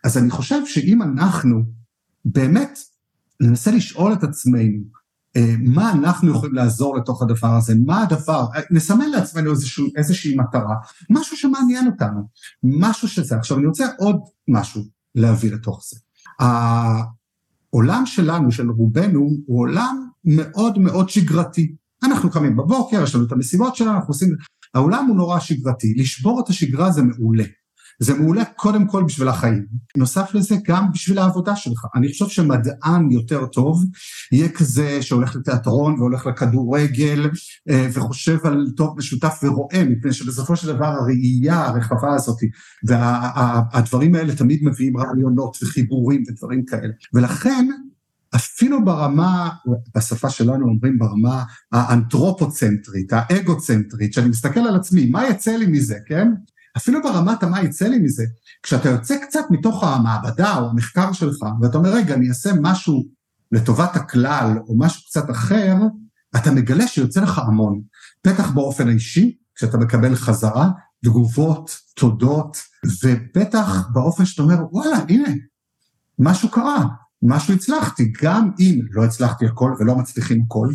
[0.05, 1.63] אז אני חושב שאם אנחנו
[2.25, 2.79] באמת
[3.41, 4.79] ננסה לשאול את עצמנו,
[5.37, 10.75] אה, מה אנחנו יכולים לעזור לתוך הדבר הזה, מה הדבר, נסמן לעצמנו איזשהו, איזושהי מטרה,
[11.11, 12.29] משהו שמעניין אותנו,
[12.63, 13.37] משהו שזה.
[13.37, 14.17] עכשיו אני רוצה עוד
[14.49, 14.83] משהו
[15.15, 15.99] להביא לתוך זה.
[16.41, 21.75] העולם שלנו, של רובנו, הוא עולם מאוד מאוד שגרתי.
[22.03, 24.29] אנחנו קמים בבוקר, יש לנו את המשימות שלנו, אנחנו עושים...
[24.75, 27.45] העולם הוא נורא שגרתי, לשבור את השגרה זה מעולה.
[27.99, 29.67] זה מעולה קודם כל בשביל החיים.
[29.97, 31.87] נוסף לזה גם בשביל העבודה שלך.
[31.95, 33.85] אני חושב שמדען יותר טוב
[34.33, 37.31] יהיה כזה שהולך לתיאטרון והולך לכדורגל
[37.71, 42.39] אה, וחושב על טוב משותף ורואה, מפני שבסופו של דבר הראייה הרחבה הזאת
[42.85, 46.93] והדברים וה, האלה תמיד מביאים רעיונות וחיבורים ודברים כאלה.
[47.15, 47.69] ולכן
[48.37, 49.51] אפילו ברמה,
[49.97, 56.29] בשפה שלנו אומרים ברמה האנתרופוצנטרית, האגוצנטרית, שאני מסתכל על עצמי, מה יצא לי מזה, כן?
[56.77, 58.25] אפילו ברמת המה יצא לי מזה,
[58.63, 63.09] כשאתה יוצא קצת מתוך המעבדה או המחקר שלך, ואתה אומר, רגע, אני אעשה משהו
[63.53, 65.75] לטובת הכלל, או משהו קצת אחר,
[66.37, 67.81] אתה מגלה שיוצא לך המון.
[68.27, 70.71] בטח באופן האישי, כשאתה מקבל חזרה,
[71.05, 72.57] תגובות, תודות,
[73.03, 75.29] ובטח באופן שאתה אומר, וואלה, הנה,
[76.19, 76.85] משהו קרה,
[77.23, 80.69] משהו הצלחתי, גם אם לא הצלחתי הכל ולא מצליחים הכל,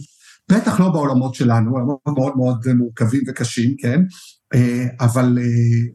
[0.52, 4.02] בטח לא בעולמות שלנו, עולמות מאוד מאוד מורכבים וקשים, כן?
[4.54, 5.92] אה, אבל, אה,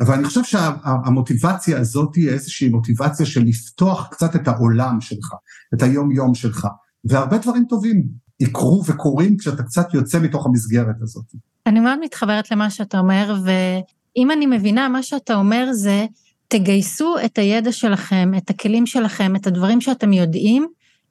[0.00, 5.34] אבל אני חושב שהמוטיבציה הזאת היא איזושהי מוטיבציה של לפתוח קצת את העולם שלך,
[5.74, 6.66] את היום-יום שלך,
[7.04, 8.06] והרבה דברים טובים
[8.40, 11.24] יקרו וקורים כשאתה קצת יוצא מתוך המסגרת הזאת.
[11.66, 16.06] אני מאוד מתחברת למה שאתה אומר, ואם אני מבינה, מה שאתה אומר זה,
[16.48, 20.66] תגייסו את הידע שלכם, את הכלים שלכם, את הדברים שאתם יודעים,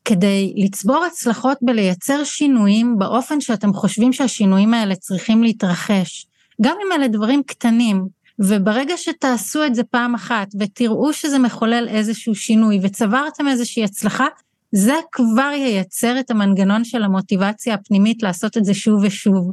[0.06, 6.28] כדי לצבור הצלחות בלייצר שינויים באופן שאתם חושבים שהשינויים האלה צריכים להתרחש.
[6.62, 8.08] גם אם אלה דברים קטנים,
[8.40, 14.28] וברגע שתעשו את זה פעם אחת ותראו שזה מחולל איזשהו שינוי וצברתם איזושהי הצלחה,
[14.72, 19.52] זה כבר ייצר את המנגנון של המוטיבציה הפנימית לעשות את זה שוב ושוב.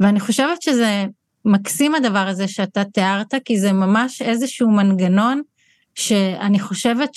[0.00, 1.06] ואני חושבת שזה
[1.44, 5.42] מקסים הדבר הזה שאתה תיארת, כי זה ממש איזשהו מנגנון
[5.94, 7.10] שאני חושבת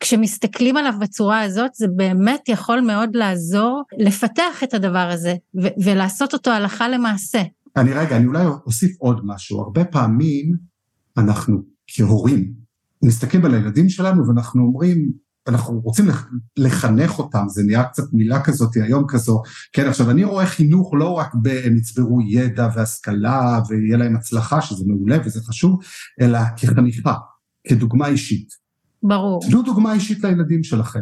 [0.00, 6.32] שכשמסתכלים עליו בצורה הזאת, זה באמת יכול מאוד לעזור לפתח את הדבר הזה ו- ולעשות
[6.32, 7.42] אותו הלכה למעשה.
[7.80, 9.60] אני רגע, אני אולי אוסיף עוד משהו.
[9.60, 10.56] הרבה פעמים
[11.16, 12.52] אנחנו כהורים
[13.04, 15.12] מסתכלים על הילדים שלנו ואנחנו אומרים,
[15.48, 16.06] אנחנו רוצים
[16.56, 21.12] לחנך אותם, זה נהיה קצת מילה כזאת היום כזו, כן, עכשיו אני רואה חינוך לא
[21.12, 25.80] רק בהם יצברו ידע והשכלה ויהיה להם הצלחה, שזה מעולה וזה חשוב,
[26.20, 27.14] אלא כחניכה,
[27.68, 28.48] כדוגמה אישית.
[29.02, 29.40] ברור.
[29.50, 31.00] תנו דוגמה אישית לילדים שלכם.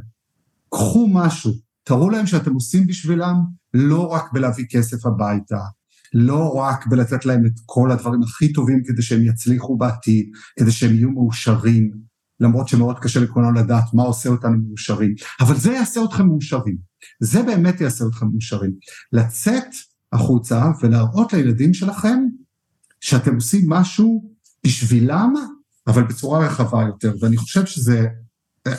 [0.69, 1.53] קחו משהו,
[1.85, 3.35] תראו להם שאתם עושים בשבילם
[3.75, 5.61] לא רק בלהביא כסף הביתה,
[6.14, 10.27] לא רק בלתת להם את כל הדברים הכי טובים כדי שהם יצליחו בעתיד,
[10.59, 11.90] כדי שהם יהיו מאושרים,
[12.40, 16.77] למרות שמאוד קשה לכולנו לדעת מה עושה אותנו מאושרים, אבל זה יעשה אתכם מאושרים,
[17.21, 18.73] זה באמת יעשה אתכם מאושרים.
[19.12, 19.66] לצאת
[20.12, 22.25] החוצה ולהראות לילדים שלכם
[23.01, 24.31] שאתם עושים משהו
[24.66, 25.35] בשבילם,
[25.87, 28.07] אבל בצורה רחבה יותר, ואני חושב שזה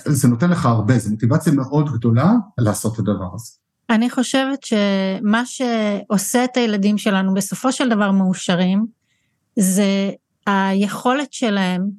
[0.05, 3.51] זה נותן לך הרבה, זו מוטיבציה מאוד גדולה לעשות את הדבר הזה.
[3.89, 8.85] אני חושבת שמה שעושה את הילדים שלנו בסופו של דבר מאושרים,
[9.55, 10.11] זה
[10.47, 11.89] היכולת שלהם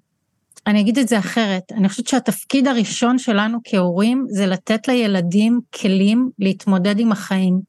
[0.66, 6.30] אני אגיד את זה אחרת, אני חושבת שהתפקיד הראשון שלנו כהורים זה לתת לילדים כלים
[6.38, 7.60] להתמודד עם החיים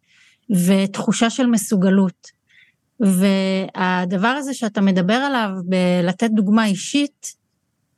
[0.65, 2.27] ותחושה של מסוגלות.
[2.99, 7.33] והדבר הזה שאתה מדבר עליו בלתת דוגמה אישית,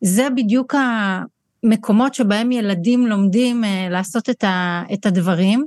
[0.01, 0.75] זה בדיוק
[1.63, 4.29] המקומות שבהם ילדים לומדים אה, לעשות
[4.93, 5.65] את הדברים,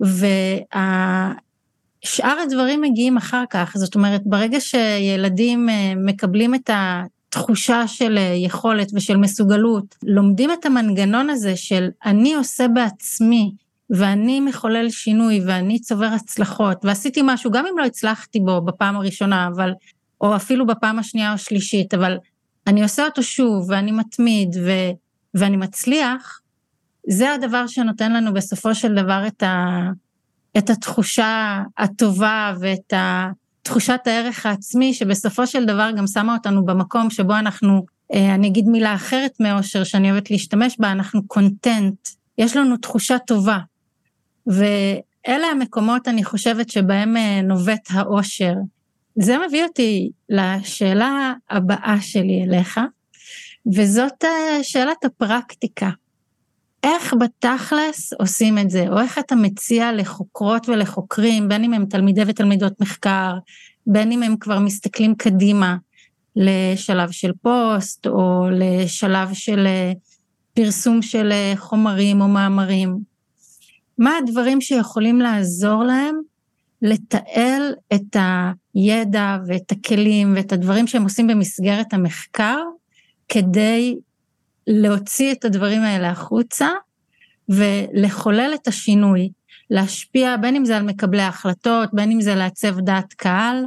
[0.00, 1.32] ושאר
[2.42, 7.02] הדברים מגיעים אחר כך, זאת אומרת, ברגע שילדים אה, מקבלים את ה...
[7.30, 13.52] תחושה של אה, יכולת ושל מסוגלות, לומדים את המנגנון הזה של אני עושה בעצמי
[13.90, 19.48] ואני מחולל שינוי ואני צובר הצלחות ועשיתי משהו, גם אם לא הצלחתי בו בפעם הראשונה,
[19.54, 19.72] אבל,
[20.20, 22.18] או אפילו בפעם השנייה או השלישית, אבל
[22.66, 24.70] אני עושה אותו שוב ואני מתמיד ו,
[25.34, 26.39] ואני מצליח,
[27.08, 29.80] זה הדבר שנותן לנו בסופו של דבר את, ה,
[30.58, 33.30] את התחושה הטובה ואת ה...
[33.62, 37.84] תחושת הערך העצמי שבסופו של דבר גם שמה אותנו במקום שבו אנחנו,
[38.14, 42.08] אה, אני אגיד מילה אחרת מאושר שאני אוהבת להשתמש בה, אנחנו קונטנט,
[42.38, 43.58] יש לנו תחושה טובה.
[44.46, 48.54] ואלה המקומות אני חושבת שבהם אה, נובט האושר.
[49.16, 52.80] זה מביא אותי לשאלה הבאה שלי אליך,
[53.74, 55.90] וזאת אה, שאלת הפרקטיקה.
[56.82, 62.22] איך בתכלס עושים את זה, או איך אתה מציע לחוקרות ולחוקרים, בין אם הם תלמידי
[62.26, 63.38] ותלמידות מחקר,
[63.86, 65.76] בין אם הם כבר מסתכלים קדימה
[66.36, 69.92] לשלב של פוסט, או לשלב של אה,
[70.54, 72.98] פרסום של אה, חומרים או מאמרים.
[73.98, 76.20] מה הדברים שיכולים לעזור להם
[76.82, 78.16] לתעל את
[78.74, 82.58] הידע ואת הכלים ואת הדברים שהם עושים במסגרת המחקר,
[83.28, 83.96] כדי
[84.70, 86.68] להוציא את הדברים האלה החוצה
[87.48, 89.30] ולחולל את השינוי,
[89.70, 93.64] להשפיע בין אם זה על מקבלי ההחלטות, בין אם זה לעצב דעת קהל,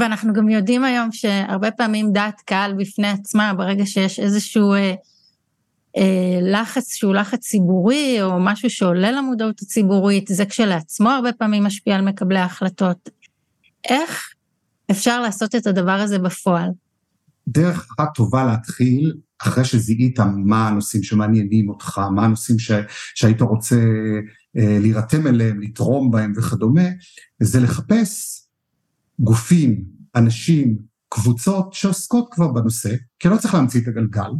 [0.00, 4.94] ואנחנו גם יודעים היום שהרבה פעמים דעת קהל בפני עצמה, ברגע שיש איזשהו אה,
[5.96, 11.96] אה, לחץ שהוא לחץ ציבורי, או משהו שעולה למודעות הציבורית, זה כשלעצמו הרבה פעמים משפיע
[11.96, 13.08] על מקבלי ההחלטות.
[13.88, 14.28] איך
[14.90, 16.70] אפשר לעשות את הדבר הזה בפועל?
[17.48, 22.70] דרך אחת טובה להתחיל אחרי שזיהית מה הנושאים שמעניינים אותך, מה הנושאים ש,
[23.14, 23.76] שהיית רוצה
[24.56, 26.88] אה, להירתם אליהם, לתרום בהם וכדומה,
[27.40, 28.42] זה לחפש
[29.18, 29.84] גופים,
[30.16, 34.30] אנשים, קבוצות שעוסקות כבר בנושא, כי לא צריך להמציא את הגלגל,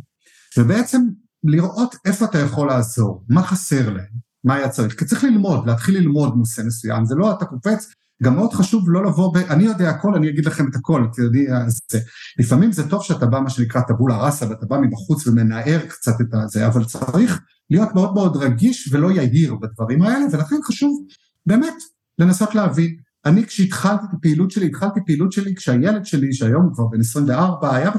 [0.59, 1.03] ובעצם
[1.45, 5.99] לראות איפה אתה יכול לעזור, מה חסר להם, מה היה צריך, כי צריך ללמוד, להתחיל
[5.99, 9.37] ללמוד נושא מסוים, זה לא אתה קופץ גם מאוד חשוב לא לבוא ב...
[9.37, 11.23] אני יודע הכל, אני אגיד לכם את הכל, אתם
[11.67, 11.99] אז זה.
[12.39, 16.35] לפעמים זה טוב שאתה בא מה שנקרא טבולה ראסה, ואתה בא מבחוץ ומנער קצת את
[16.35, 21.07] הזה, אבל צריך להיות מאוד מאוד רגיש ולא יהיר בדברים האלה, ולכן חשוב
[21.47, 21.75] באמת
[22.19, 22.97] לנסות להבין.
[23.25, 27.75] אני כשהתחלתי את הפעילות שלי, התחלתי פעילות שלי כשהילד שלי, שהיום הוא כבר בן 24,
[27.77, 27.91] היה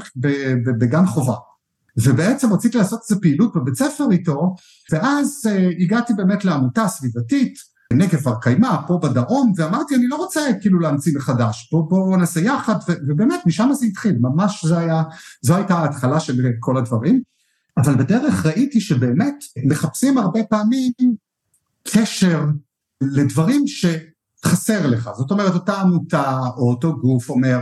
[0.78, 1.34] בגן חובה.
[1.96, 4.54] ובעצם רציתי לעשות איזה פעילות בבית ספר איתו,
[4.92, 7.54] ואז uh, הגעתי באמת לעמותה סביבתית,
[7.92, 12.40] נגב הר קיימא, פה בדרום, ואמרתי, אני לא רוצה כאילו להמציא מחדש, בואו בוא נעשה
[12.40, 12.74] יחד,
[13.08, 15.02] ובאמת, משם זה התחיל, ממש זה היה,
[15.42, 17.22] זו הייתה ההתחלה של כל הדברים.
[17.76, 20.92] אבל בדרך ראיתי שבאמת מחפשים הרבה פעמים
[21.88, 22.44] קשר
[23.00, 25.10] לדברים שחסר לך.
[25.16, 27.58] זאת אומרת, אותה עמותה או אותו גוף אומר,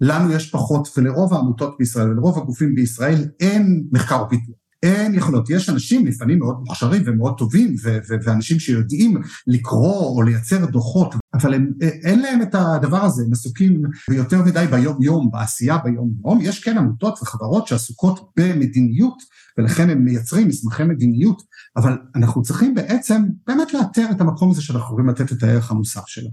[0.00, 4.59] לנו יש פחות, ולרוב העמותות בישראל ולרוב הגופים בישראל אין מחקר ופיתוח.
[4.82, 9.16] אין יכולות, יש אנשים לפעמים מאוד מוכשרים ומאוד טובים, ו- ו- ואנשים שיודעים
[9.46, 14.64] לקרוא או לייצר דוחות, אבל הם, אין להם את הדבר הזה, הם עסוקים יותר מדי
[14.70, 16.38] ביום-יום, בעשייה ביום-יום.
[16.40, 19.22] יש כן עמותות וחברות שעסוקות במדיניות,
[19.58, 21.42] ולכן הם מייצרים מסמכי מדיניות,
[21.76, 26.06] אבל אנחנו צריכים בעצם באמת לאתר את המקום הזה שאנחנו יכולים לתת את הערך המוסף
[26.06, 26.30] שלו.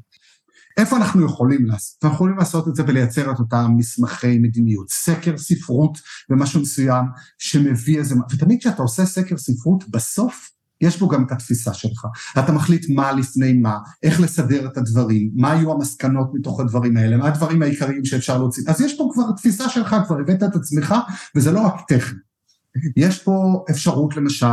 [0.78, 2.04] איפה אנחנו יכולים לעשות?
[2.04, 5.98] אנחנו יכולים לעשות את זה ולייצר את אותם מסמכי מדיניות, סקר ספרות
[6.30, 7.06] במשהו מסוים
[7.38, 10.50] שמביא איזה, ותמיד כשאתה עושה סקר ספרות, בסוף
[10.82, 12.06] יש בו גם את התפיסה שלך.
[12.40, 17.18] אתה מחליט מה לפני מה, איך לסדר את הדברים, מה היו המסקנות מתוך הדברים האלה,
[17.18, 18.64] מה הדברים העיקריים שאפשר להוציא.
[18.68, 20.96] אז יש פה כבר תפיסה שלך, כבר הבאת את עצמך,
[21.36, 22.20] וזה לא רק טכני.
[22.98, 24.46] יש פה אפשרות למשל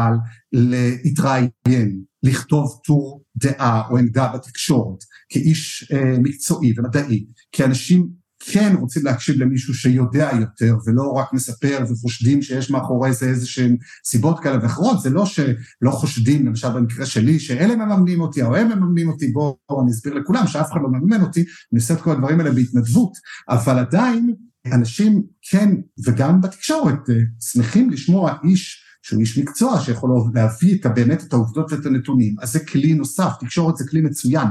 [0.53, 8.09] להתראיין, לכתוב טור דעה או עמדה בתקשורת כאיש אה, מקצועי ומדעי, כי אנשים
[8.41, 13.77] כן רוצים להקשיב למישהו שיודע יותר ולא רק מספר וחושדים שיש מאחורי זה איזה שהן
[14.07, 18.69] סיבות כאלה ואחרות, זה לא שלא חושדים, למשל במקרה שלי, שאלה מממנים אותי או הם
[18.69, 22.01] מממנים אותי, בואו בוא, אני אסביר לכולם שאף אחד לא מממן אותי, אני עושה את
[22.01, 23.13] כל הדברים האלה בהתנדבות,
[23.49, 24.35] אבל עדיין
[24.73, 25.71] אנשים כן,
[26.07, 31.73] וגם בתקשורת, אה, שמחים לשמוע איש שהוא איש מקצוע שיכול להביא את, באמת את העובדות
[31.73, 34.49] ואת הנתונים, אז זה כלי נוסף, תקשורת זה כלי מצוין.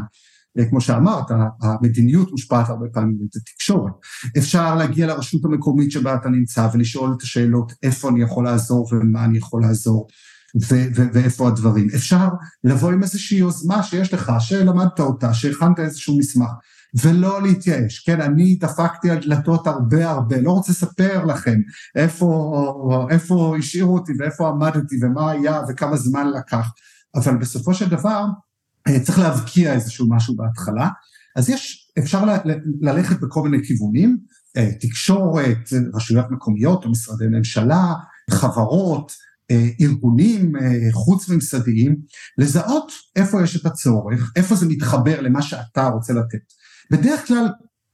[0.59, 1.25] אה, כמו שאמרת,
[1.61, 3.93] המדיניות מושפעת הרבה פעמים את התקשורת.
[4.37, 9.25] אפשר להגיע לרשות המקומית שבה אתה נמצא ולשאול את השאלות איפה אני יכול לעזור ומה
[9.25, 10.07] אני יכול לעזור.
[10.61, 11.87] ו- ו- ואיפה הדברים.
[11.95, 12.27] אפשר
[12.63, 16.49] לבוא עם איזושהי יוזמה שיש לך, שלמדת אותה, שהכנת איזשהו מסמך,
[17.03, 21.59] ולא להתייאש, כן, אני דפקתי על דלתות הרבה הרבה, לא רוצה לספר לכם
[21.95, 26.67] איפה, איפה השאירו אותי ואיפה עמדתי ומה היה וכמה זמן לקח,
[27.15, 28.25] אבל בסופו של דבר
[29.03, 30.89] צריך להבקיע איזשהו משהו בהתחלה,
[31.35, 32.25] אז יש, אפשר
[32.81, 34.17] ללכת בכל מיני כיוונים,
[34.57, 37.93] אה, תקשורת, רשויות מקומיות או משרדי ממשלה,
[38.31, 39.11] חברות,
[39.51, 40.51] אה, ארגונים
[40.91, 41.95] חוץ-ממסדיים,
[42.37, 46.43] לזהות איפה יש את הצורך, איפה זה מתחבר למה שאתה רוצה לתת.
[46.91, 47.45] בדרך כלל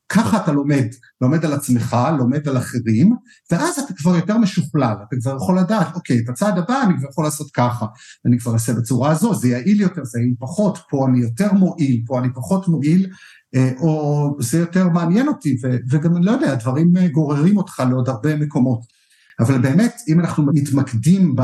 [0.10, 0.86] ככה אתה לומד,
[1.22, 3.16] לומד על עצמך, לומד על אחרים,
[3.52, 7.10] ואז אתה כבר יותר משוכלל, אתה כבר יכול לדעת, אוקיי, את הצעד הבא אני כבר
[7.10, 7.86] יכול לעשות ככה,
[8.26, 12.04] אני כבר אעשה בצורה הזו, זה יעיל יותר, זה יעיל פחות, פה אני יותר מועיל,
[12.08, 13.08] פה אני פחות מועיל,
[13.56, 15.58] אה, או זה יותר מעניין אותי,
[15.92, 19.00] וגם, לא יודע, הדברים אה, גוררים אותך לעוד הרבה מקומות.
[19.40, 21.36] אבל באמת, אם אנחנו מתמקדים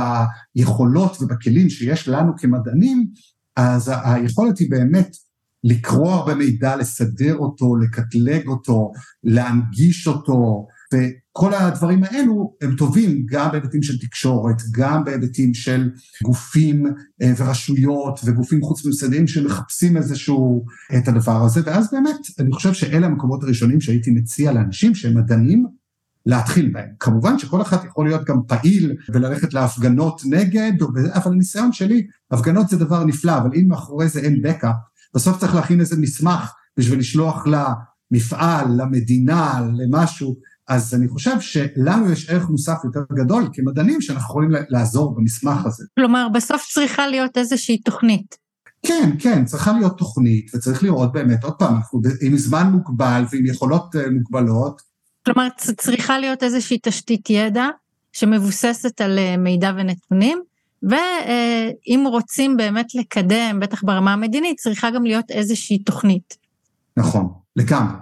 [0.56, 3.08] ביכולות ובכלים שיש לנו כמדענים,
[3.56, 5.16] אז היכולת היא באמת
[5.66, 8.92] לקרוא הרבה מידע, לסדר אותו, לקטלג אותו,
[9.24, 15.90] להנגיש אותו, וכל הדברים האלו הם טובים גם בהיבטים של תקשורת, גם בהיבטים של
[16.24, 16.86] גופים
[17.22, 20.66] אה, ורשויות וגופים חוץ-ממסדיים שמחפשים איזשהו
[20.98, 25.66] את הדבר הזה, ואז באמת, אני חושב שאלה המקומות הראשונים שהייתי מציע לאנשים שהם מדענים,
[26.26, 26.90] להתחיל בהם.
[27.00, 30.74] כמובן שכל אחד יכול להיות גם פעיל וללכת להפגנות נגד,
[31.14, 34.72] אבל הניסיון שלי, הפגנות זה דבר נפלא, אבל אם מאחורי זה אין בקע,
[35.16, 40.36] בסוף צריך להכין איזה מסמך בשביל לשלוח למפעל, למדינה, למשהו,
[40.68, 45.84] אז אני חושב שלנו יש ערך מוסף יותר גדול כמדענים שאנחנו יכולים לעזור במסמך הזה.
[46.00, 48.36] כלומר, בסוף צריכה להיות איזושהי תוכנית.
[48.86, 53.46] כן, כן, צריכה להיות תוכנית, וצריך לראות באמת, עוד פעם, אנחנו עם זמן מוגבל ועם
[53.46, 54.82] יכולות אה, מוגבלות.
[55.26, 55.48] כלומר,
[55.78, 57.68] צריכה להיות איזושהי תשתית ידע
[58.14, 60.42] שמבוססת על אה, מידע ונתונים,
[60.86, 66.38] ואם רוצים באמת לקדם, בטח ברמה המדינית, צריכה גם להיות איזושהי תוכנית.
[66.98, 67.96] נכון, לגמרי.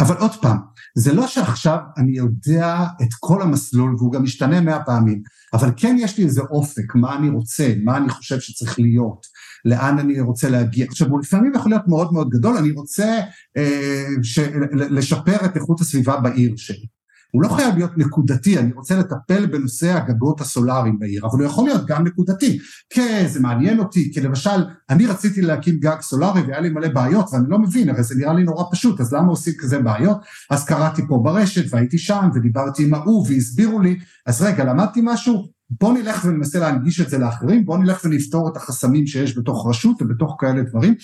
[0.00, 0.56] אבל עוד פעם,
[0.94, 5.96] זה לא שעכשיו אני יודע את כל המסלול, והוא גם משתנה מאה פעמים, אבל כן
[5.98, 9.26] יש לי איזה אופק, מה אני רוצה, מה אני חושב שצריך להיות,
[9.64, 10.86] לאן אני רוצה להגיע.
[10.86, 13.20] עכשיו, הוא לפעמים יכול להיות מאוד מאוד גדול, אני רוצה
[13.56, 14.38] אה, ש,
[14.72, 16.86] לשפר את איכות הסביבה בעיר שלי.
[17.32, 21.64] הוא לא חייב להיות נקודתי, אני רוצה לטפל בנושא הגגות הסולאריים בעיר, אבל הוא יכול
[21.64, 22.58] להיות גם נקודתי,
[22.90, 27.26] כי זה מעניין אותי, כי למשל, אני רציתי להקים גג סולארי והיה לי מלא בעיות,
[27.32, 30.16] ואני לא מבין, הרי זה נראה לי נורא פשוט, אז למה עושים כזה בעיות?
[30.50, 35.48] אז קראתי פה ברשת והייתי שם ודיברתי עם ההוא והסבירו לי, אז רגע, למדתי משהו?
[35.80, 40.02] בוא נלך וננסה להנגיש את זה לאחרים, בוא נלך ונפתור את החסמים שיש בתוך רשות
[40.02, 40.94] ובתוך כאלה דברים,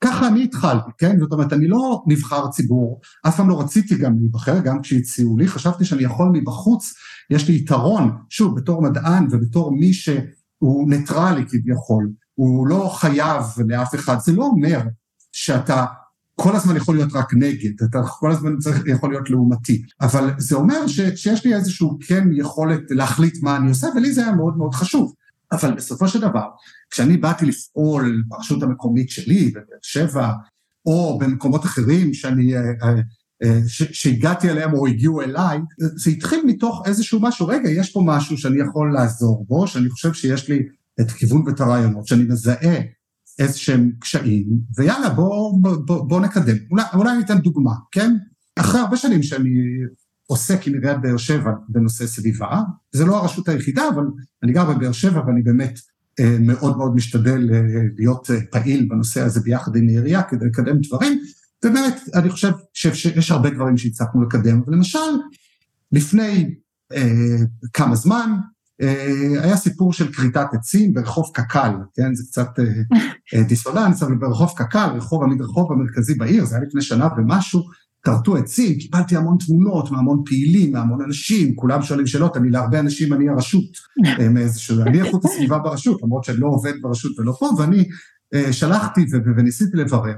[0.00, 1.18] ככה אני התחלתי, כן?
[1.20, 5.48] זאת אומרת, אני לא נבחר ציבור, אף פעם לא רציתי גם להיבחר, גם כשהציעו לי,
[5.48, 6.94] חשבתי שאני יכול מבחוץ,
[7.30, 13.94] יש לי יתרון, שוב, בתור מדען ובתור מי שהוא ניטרלי כביכול, הוא לא חייב לאף
[13.94, 14.80] אחד, זה לא אומר
[15.32, 15.84] שאתה
[16.40, 20.56] כל הזמן יכול להיות רק נגד, אתה כל הזמן צריך, יכול להיות לעומתי, אבל זה
[20.56, 24.56] אומר ש, שיש לי איזשהו כן יכולת להחליט מה אני עושה, ולי זה היה מאוד
[24.56, 25.12] מאוד חשוב.
[25.52, 26.46] אבל בסופו של דבר,
[26.90, 30.32] כשאני באתי לפעול ברשות המקומית שלי, בבאר שבע,
[30.86, 32.62] או במקומות אחרים שאני אה,
[33.42, 38.38] אה, שהגעתי אליהם או הגיעו אליי, זה התחיל מתוך איזשהו משהו, רגע, יש פה משהו
[38.38, 40.62] שאני יכול לעזור בו, שאני חושב שיש לי
[41.00, 42.80] את כיוון ואת הרעיונות, שאני מזהה
[43.38, 44.46] איזה שהם קשיים,
[44.76, 46.56] ויאללה, בוא, בוא, בוא, בוא נקדם.
[46.70, 48.16] אולי, אולי אני אתן דוגמה, כן?
[48.58, 49.50] אחרי הרבה שנים שאני
[50.30, 52.60] עוסק עם עיריית באר שבע בנושא סביבה,
[52.92, 54.04] זה לא הרשות היחידה, אבל
[54.42, 55.78] אני גר בבאר שבע ואני באמת
[56.20, 57.60] אה, מאוד מאוד משתדל אה,
[57.96, 61.18] להיות אה, פעיל בנושא הזה ביחד עם העירייה כדי לקדם דברים,
[61.64, 64.98] ובאמת אני חושב שיש הרבה דברים שהצלחנו לקדם, למשל
[65.92, 66.54] לפני
[66.92, 67.36] אה,
[67.72, 68.30] כמה זמן
[68.82, 72.48] אה, היה סיפור של כריתת עצים ברחוב קק"ל, כן, זה קצת
[73.34, 77.62] אה, דיסוננס, אבל ברחוב קק"ל, רחוב המדרחוב המרכזי בעיר, זה היה לפני שנה ומשהו,
[78.02, 83.12] כרתו עצים, קיבלתי המון תמונות מהמון פעילים, מהמון אנשים, כולם שואלים שאלות, אני להרבה אנשים,
[83.12, 83.64] אני הרשות,
[84.34, 87.88] מאיזשהו, אני איכות הסביבה ברשות, למרות שאני לא עובד ברשות ולא פה, ואני
[88.52, 90.16] שלחתי וניסיתי לברר.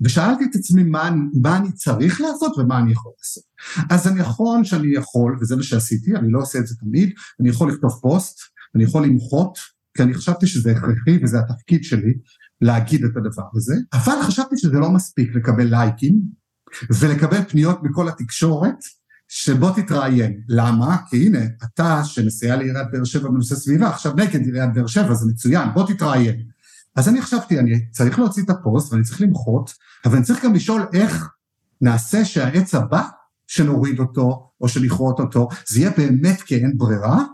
[0.00, 1.10] ושאלתי את עצמי מה,
[1.42, 3.44] מה אני צריך לעשות ומה אני יכול לעשות.
[3.90, 7.48] אז אני נכון שאני יכול, וזה מה שעשיתי, אני לא עושה את זה תמיד, אני
[7.48, 8.40] יכול לכתוב פוסט,
[8.74, 9.58] אני יכול למחות,
[9.96, 12.14] כי אני חשבתי שזה הכרחי וזה התפקיד שלי
[12.60, 16.20] להגיד את הדבר הזה, אבל חשבתי שזה לא מספיק לקבל לייקים
[16.90, 18.76] ולקבל פניות מכל התקשורת,
[19.28, 20.40] שבוא תתראיין.
[20.48, 20.96] למה?
[21.10, 25.26] כי הנה, אתה שמסייע לעיריית באר שבע בנושא סביבה, עכשיו נגד עיריית באר שבע, זה
[25.30, 26.42] מצוין, בוא תתראיין.
[26.96, 30.54] אז אני חשבתי, אני צריך להוציא את הפוסט ואני צריך למחות, אבל אני צריך גם
[30.54, 31.28] לשאול איך
[31.80, 33.02] נעשה שהעץ הבא
[33.46, 37.24] שנוריד אותו או שנכרות אותו, זה יהיה באמת כי אין ברירה,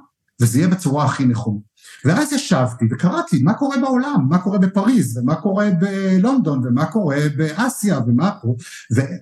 [0.41, 1.59] וזה יהיה בצורה הכי נכונה.
[2.05, 7.99] ואז ישבתי וקראתי מה קורה בעולם, מה קורה בפריז, ומה קורה בלונדון, ומה קורה באסיה,
[8.07, 8.57] ומה פה,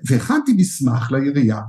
[0.09, 1.61] והכנתי מסמך לעירייה,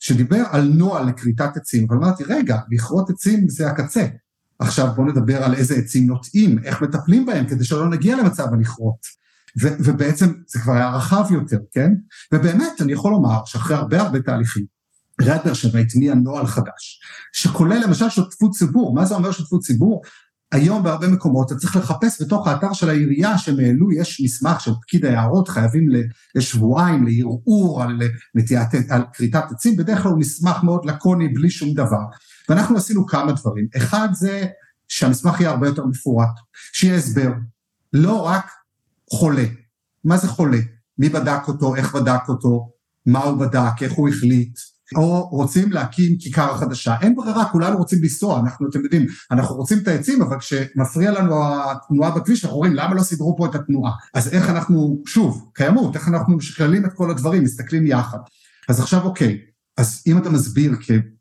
[0.00, 4.06] שדיבר על נוהל לכריתת עצים, אבל אמרתי, רגע, לכרות עצים זה הקצה.
[4.58, 9.24] עכשיו בואו נדבר על איזה עצים נוטעים, איך מטפלים בהם, כדי שלא נגיע למצב הלכרות.
[9.56, 11.92] ובעצם זה כבר היה רחב יותר, כן?
[12.32, 14.64] ובאמת, אני יכול לומר שאחרי הרבה הרבה תהליכים,
[15.20, 17.00] עיריית באר שבע הטמיעה נוהל חדש,
[17.32, 18.94] שכולל למשל שותפות ציבור.
[18.94, 20.02] מה זה אומר שותפות ציבור?
[20.54, 24.70] היום בהרבה מקומות אתה צריך לחפש בתוך האתר של העירייה שהם העלו, יש מסמך של
[24.82, 25.88] פקיד היערות, חייבים
[26.34, 28.02] לשבועיים לערעור על
[28.88, 32.04] על כריתת עצים, בדרך כלל הוא מסמך מאוד לקוני בלי שום דבר.
[32.48, 33.66] ואנחנו עשינו כמה דברים.
[33.76, 34.46] אחד זה
[34.88, 36.28] שהמסמך יהיה הרבה יותר מפורט,
[36.72, 37.32] שיהיה הסבר,
[37.92, 38.50] לא רק
[39.10, 39.44] חולה.
[40.04, 40.58] מה זה חולה?
[40.98, 42.70] מי בדק אותו, איך בדק אותו,
[43.06, 44.58] מה הוא בדק, איך הוא החליט,
[44.96, 46.94] או רוצים להקים כיכר חדשה.
[47.00, 51.34] אין ברירה, כולנו רוצים לנסוע, אנחנו, אתם יודעים, אנחנו רוצים את העצים, אבל כשמפריע לנו
[51.64, 53.92] התנועה בכביש, אנחנו אומרים, למה לא סידרו פה את התנועה?
[54.14, 58.18] אז איך אנחנו, שוב, קיימות, איך אנחנו משקללים את כל הדברים, מסתכלים יחד.
[58.68, 59.38] אז עכשיו אוקיי,
[59.78, 60.72] אז אם אתה מסביר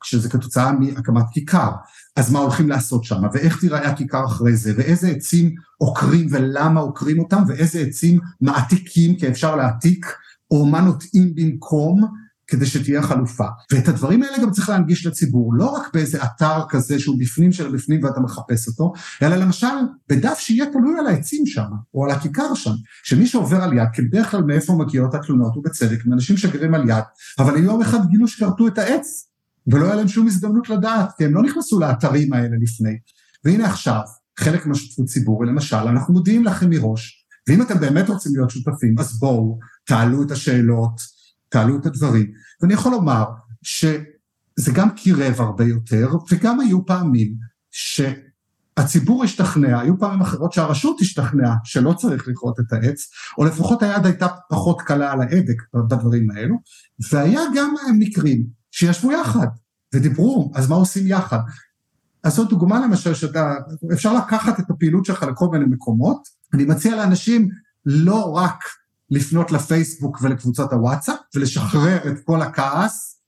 [0.03, 1.71] שזה כתוצאה מהקמת כיכר,
[2.15, 7.19] אז מה הולכים לעשות שם, ואיך תיראה הכיכר אחרי זה, ואיזה עצים עוקרים ולמה עוקרים
[7.19, 10.05] אותם, ואיזה עצים מעתיקים, כי אפשר להעתיק,
[10.51, 13.45] או מה נוטעים במקום, כדי שתהיה חלופה.
[13.71, 17.71] ואת הדברים האלה גם צריך להנגיש לציבור, לא רק באיזה אתר כזה שהוא בפנים של
[17.71, 19.67] בפנים ואתה מחפש אותו, אלא למשל
[20.09, 22.73] בדף שיהיה תלוי על העצים שם, או על הכיכר שם,
[23.03, 27.03] שמי שעובר על יד, כי בדרך כלל מאיפה מגיעות התלונות, ובצדק, מאנשים שגרים על יד,
[27.39, 29.29] אבל יום אחד גילו שכרתו את העץ,
[29.67, 32.97] ולא היה להם שום הזדמנות לדעת, כי הם לא נכנסו לאתרים האלה לפני.
[33.45, 34.01] והנה עכשיו,
[34.39, 39.19] חלק מהשותפות ציבור, למשל, אנחנו מודיעים לכם מראש, ואם אתם באמת רוצים להיות שותפים, אז
[39.19, 41.12] בואו, תעלו את השאלות,
[41.53, 42.31] תעלו את הדברים.
[42.61, 43.25] ואני יכול לומר
[43.61, 47.33] שזה גם קירב הרבה יותר, וגם היו פעמים
[47.71, 54.05] שהציבור השתכנע, היו פעמים אחרות שהרשות השתכנעה שלא צריך לכרות את העץ, או לפחות היד
[54.05, 56.55] הייתה פחות קלה על ההדק בדברים האלו,
[57.11, 59.47] והיה גם מקרים שישבו יחד
[59.93, 61.39] ודיברו, אז מה עושים יחד?
[62.23, 63.53] אז זאת דוגמה למשל שאתה,
[63.93, 67.49] אפשר לקחת את הפעילות שלך לכל מיני מקומות, אני מציע לאנשים
[67.85, 68.63] לא רק
[69.13, 73.19] לפנות לפייסבוק ולקבוצות הוואטסאפ ולשחרר את כל הכעס,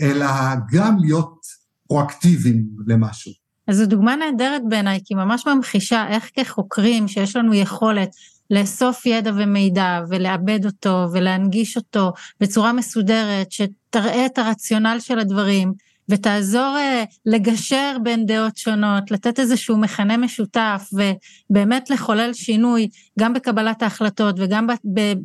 [0.00, 0.26] אלא
[0.72, 1.46] גם להיות
[1.88, 3.32] פרואקטיביים למשהו.
[3.68, 8.08] אז זו דוגמה נהדרת בעיניי, כי ממש ממחישה איך כחוקרים שיש לנו יכולת
[8.50, 15.72] לאסוף ידע ומידע ולעבד אותו ולהנגיש אותו בצורה מסודרת, שתראה את הרציונל של הדברים,
[16.08, 22.88] ותעזור uh, לגשר בין דעות שונות, לתת איזשהו מכנה משותף ובאמת לחולל שינוי
[23.18, 24.66] גם בקבלת ההחלטות וגם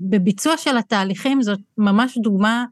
[0.10, 2.66] בביצוע של התהליכים, זאת ממש דוגמה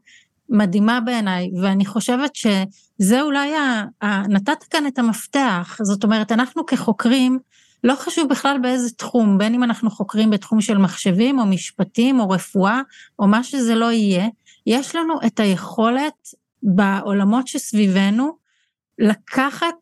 [0.48, 6.66] מדהימה בעיניי, ואני חושבת שזה אולי, ה, ה, נתת כאן את המפתח, זאת אומרת אנחנו
[6.66, 7.38] כחוקרים,
[7.84, 12.30] לא חשוב בכלל באיזה תחום, בין אם אנחנו חוקרים בתחום של מחשבים או משפטים או
[12.30, 12.80] רפואה
[13.18, 14.28] או מה שזה לא יהיה,
[14.66, 16.28] יש לנו את היכולת
[16.62, 18.36] בעולמות שסביבנו,
[18.98, 19.76] לקחת,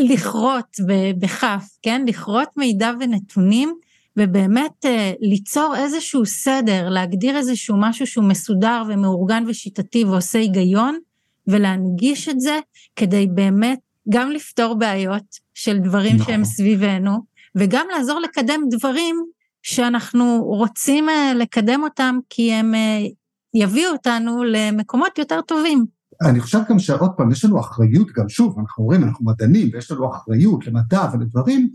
[0.00, 0.76] לכרות
[1.18, 2.04] בכף, כן?
[2.06, 3.74] לכרות מידע ונתונים
[4.18, 10.98] ובאמת אה, ליצור איזשהו סדר, להגדיר איזשהו משהו שהוא מסודר ומאורגן ושיטתי ועושה היגיון,
[11.46, 12.58] ולהנגיש את זה
[12.96, 16.26] כדי באמת גם לפתור בעיות של דברים נכון.
[16.26, 17.18] שהם סביבנו,
[17.56, 19.16] וגם לעזור לקדם דברים
[19.62, 23.06] שאנחנו רוצים אה, לקדם אותם כי הם אה,
[23.54, 25.97] יביאו אותנו למקומות יותר טובים.
[26.22, 29.90] אני חושב גם שעוד פעם, יש לנו אחריות גם, שוב, אנחנו אומרים, אנחנו מדענים, ויש
[29.90, 31.70] לנו אחריות למדע ולדברים,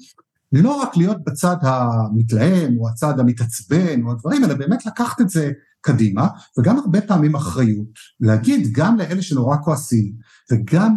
[0.52, 5.52] לא רק להיות בצד המתלהם, או הצד המתעצבן, או הדברים, אלא באמת לקחת את זה
[5.82, 6.28] קדימה,
[6.60, 10.14] וגם הרבה פעמים אחריות, להגיד גם לאלה שנורא כועסים,
[10.52, 10.96] וגם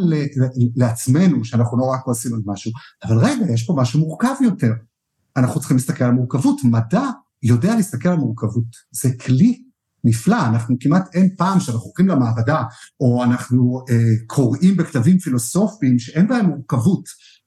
[0.77, 2.73] לעצמנו שאנחנו נורא כועסים על משהו,
[3.05, 4.73] אבל רגע, יש פה משהו מורכב יותר.
[5.37, 7.11] אנחנו צריכים להסתכל על מורכבות, מדע
[7.43, 9.63] יודע להסתכל על מורכבות, זה כלי
[10.05, 12.63] נפלא, אנחנו כמעט אין פעם שאנחנו הולכים למעבדה,
[13.01, 17.05] או אנחנו אה, קוראים בכתבים פילוסופיים שאין בהם מורכבות,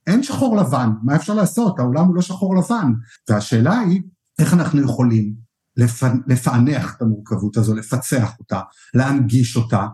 [0.08, 1.80] אין שחור לבן, מה אפשר לעשות?
[1.80, 2.92] העולם הוא לא שחור לבן.
[3.30, 4.02] והשאלה היא,
[4.40, 5.34] איך אנחנו יכולים
[5.78, 6.04] לפ...
[6.28, 8.62] לפענח את המורכבות הזו, לפצח אותה,
[8.94, 9.88] להנגיש אותה,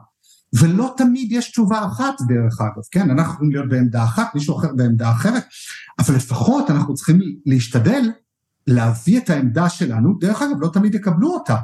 [0.59, 3.09] ולא תמיד יש תשובה אחת דרך אגב, כן?
[3.09, 5.43] אנחנו יכולים להיות בעמדה אחת, מישהו אחר בעמדה אחרת,
[5.99, 8.11] אבל לפחות אנחנו צריכים להשתדל
[8.67, 11.55] להביא את העמדה שלנו, דרך אגב, לא תמיד יקבלו אותה.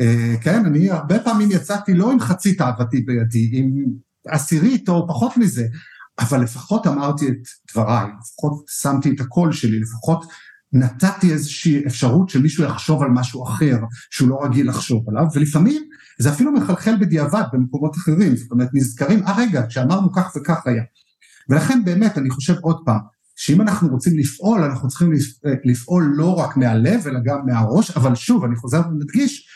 [0.00, 3.84] אה, כן, אני הרבה פעמים יצאתי לא עם חצי תאוותי בידי, עם
[4.28, 5.66] עשירית או פחות מזה,
[6.20, 10.24] אבל לפחות אמרתי את דבריי, לפחות שמתי את הקול שלי, לפחות
[10.72, 13.78] נתתי איזושהי אפשרות שמישהו יחשוב על משהו אחר
[14.10, 15.82] שהוא לא רגיל לחשוב עליו, ולפעמים
[16.18, 20.82] זה אפילו מחלחל בדיעבד במקומות אחרים, זאת אומרת נזכרים, אה רגע, כשאמרנו כך וכך היה.
[21.48, 23.00] ולכן באמת אני חושב עוד פעם,
[23.36, 25.12] שאם אנחנו רוצים לפעול, אנחנו צריכים
[25.64, 29.46] לפעול לא רק מהלב אלא גם מהראש, אבל שוב, אני חוזר ומדגיש, אה,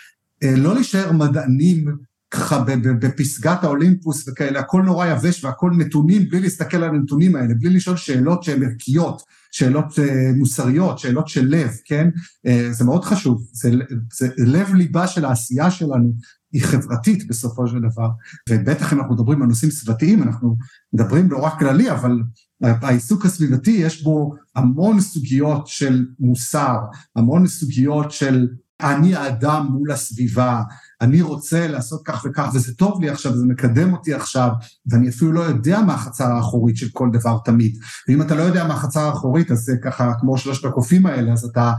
[0.44, 1.96] לא להישאר מדענים
[2.30, 2.64] ככה
[3.00, 7.96] בפסגת האולימפוס וכאלה, הכל נורא יבש והכל נתונים, בלי להסתכל על הנתונים האלה, בלי לשאול
[7.96, 9.22] שאלות שהן ערכיות,
[9.52, 12.08] שאלות אה, מוסריות, שאלות של לב, כן?
[12.46, 13.70] אה, זה מאוד חשוב, זה,
[14.12, 16.12] זה לב ליבה של העשייה שלנו,
[16.52, 18.08] היא חברתית בסופו של דבר,
[18.48, 20.56] ובטח אם אנחנו מדברים על נושאים סביבתיים, אנחנו
[20.92, 22.22] מדברים לא רק כללי, אבל
[22.62, 26.76] העיסוק הסביבתי יש בו המון סוגיות של מוסר,
[27.16, 28.48] המון סוגיות של
[28.80, 30.62] אני האדם מול הסביבה,
[31.00, 34.50] אני רוצה לעשות כך וכך, וזה טוב לי עכשיו, זה מקדם אותי עכשיו,
[34.86, 37.76] ואני אפילו לא יודע מה החצר האחורית של כל דבר תמיד.
[38.08, 41.44] ואם אתה לא יודע מה החצר האחורית, אז זה ככה כמו שלושת הקופים האלה, אז
[41.44, 41.72] אתה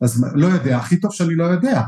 [0.00, 1.82] אז לא יודע, הכי טוב שאני לא יודע.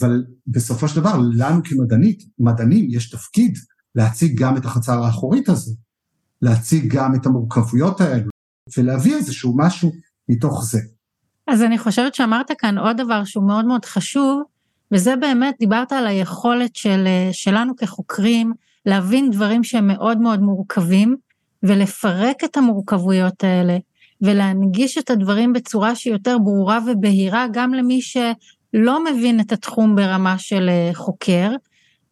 [0.00, 3.58] אבל בסופו של דבר, לנו כמדענית, מדענים, יש תפקיד
[3.94, 5.74] להציג גם את החצר האחורית הזו,
[6.42, 8.30] להציג גם את המורכבויות האלו,
[8.78, 9.92] ולהביא איזשהו משהו
[10.28, 10.80] מתוך זה.
[11.46, 14.42] אז אני חושבת שאמרת כאן עוד דבר שהוא מאוד מאוד חשוב,
[14.92, 18.52] וזה באמת, דיברת על היכולת של, שלנו כחוקרים
[18.86, 21.16] להבין דברים שהם מאוד מאוד מורכבים,
[21.62, 23.78] ולפרק את המורכבויות האלה,
[24.22, 30.38] ולהנגיש את הדברים בצורה שהיא יותר ברורה ובהירה גם למי שלא מבין את התחום ברמה
[30.38, 31.50] של חוקר,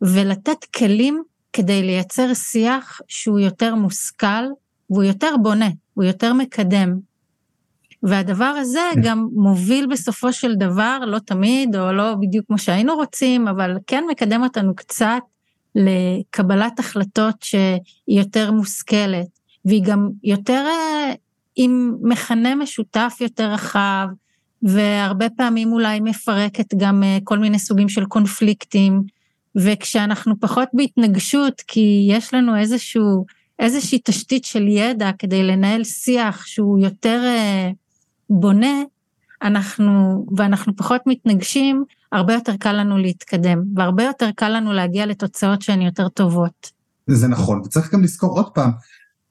[0.02, 1.22] ולתת כלים
[1.52, 4.44] כדי לייצר שיח שהוא יותר מושכל
[4.90, 7.11] והוא יותר בונה, הוא יותר מקדם.
[8.02, 9.00] והדבר הזה כן.
[9.02, 14.04] גם מוביל בסופו של דבר, לא תמיד, או לא בדיוק כמו שהיינו רוצים, אבל כן
[14.10, 15.20] מקדם אותנו קצת
[15.74, 19.26] לקבלת החלטות שהיא יותר מושכלת,
[19.64, 21.12] והיא גם יותר אה,
[21.56, 24.06] עם מכנה משותף יותר רחב,
[24.62, 29.02] והרבה פעמים אולי מפרקת גם אה, כל מיני סוגים של קונפליקטים,
[29.56, 33.24] וכשאנחנו פחות בהתנגשות, כי יש לנו איזשהו,
[33.58, 37.70] איזושהי תשתית של ידע כדי לנהל שיח שהוא יותר אה,
[38.40, 38.82] בונה,
[39.42, 45.62] אנחנו, ואנחנו פחות מתנגשים, הרבה יותר קל לנו להתקדם, והרבה יותר קל לנו להגיע לתוצאות
[45.62, 46.70] שהן יותר טובות.
[47.06, 48.70] זה נכון, וצריך גם לזכור עוד פעם,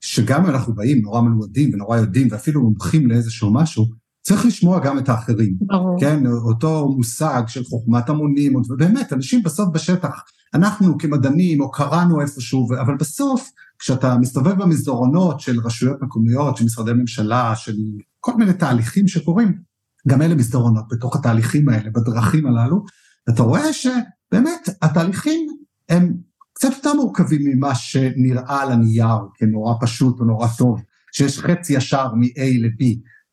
[0.01, 3.85] שגם אם אנחנו באים נורא מלומדים ונורא יודעים, ואפילו מומחים לאיזשהו משהו,
[4.21, 5.55] צריך לשמוע גם את האחרים.
[5.61, 5.99] ברור.
[5.99, 10.23] כן, אותו מושג של חוכמת המונים, ובאמת, אנשים בסוף בשטח,
[10.53, 16.93] אנחנו כמדענים, או קראנו איפשהו, אבל בסוף, כשאתה מסתובב במסדרונות של רשויות מקומיות, של משרדי
[16.93, 17.75] ממשלה, של
[18.21, 19.61] כל מיני תהליכים שקורים,
[20.07, 22.85] גם אלה מסדרונות בתוך התהליכים האלה, בדרכים הללו,
[23.29, 25.47] אתה רואה שבאמת התהליכים
[25.89, 26.13] הם
[26.53, 32.13] קצת יותר מורכבים ממה שנראה על הנייר כנורא פשוט או נורא טוב, שיש חץ ישר
[32.13, 32.83] מ-A ל-B,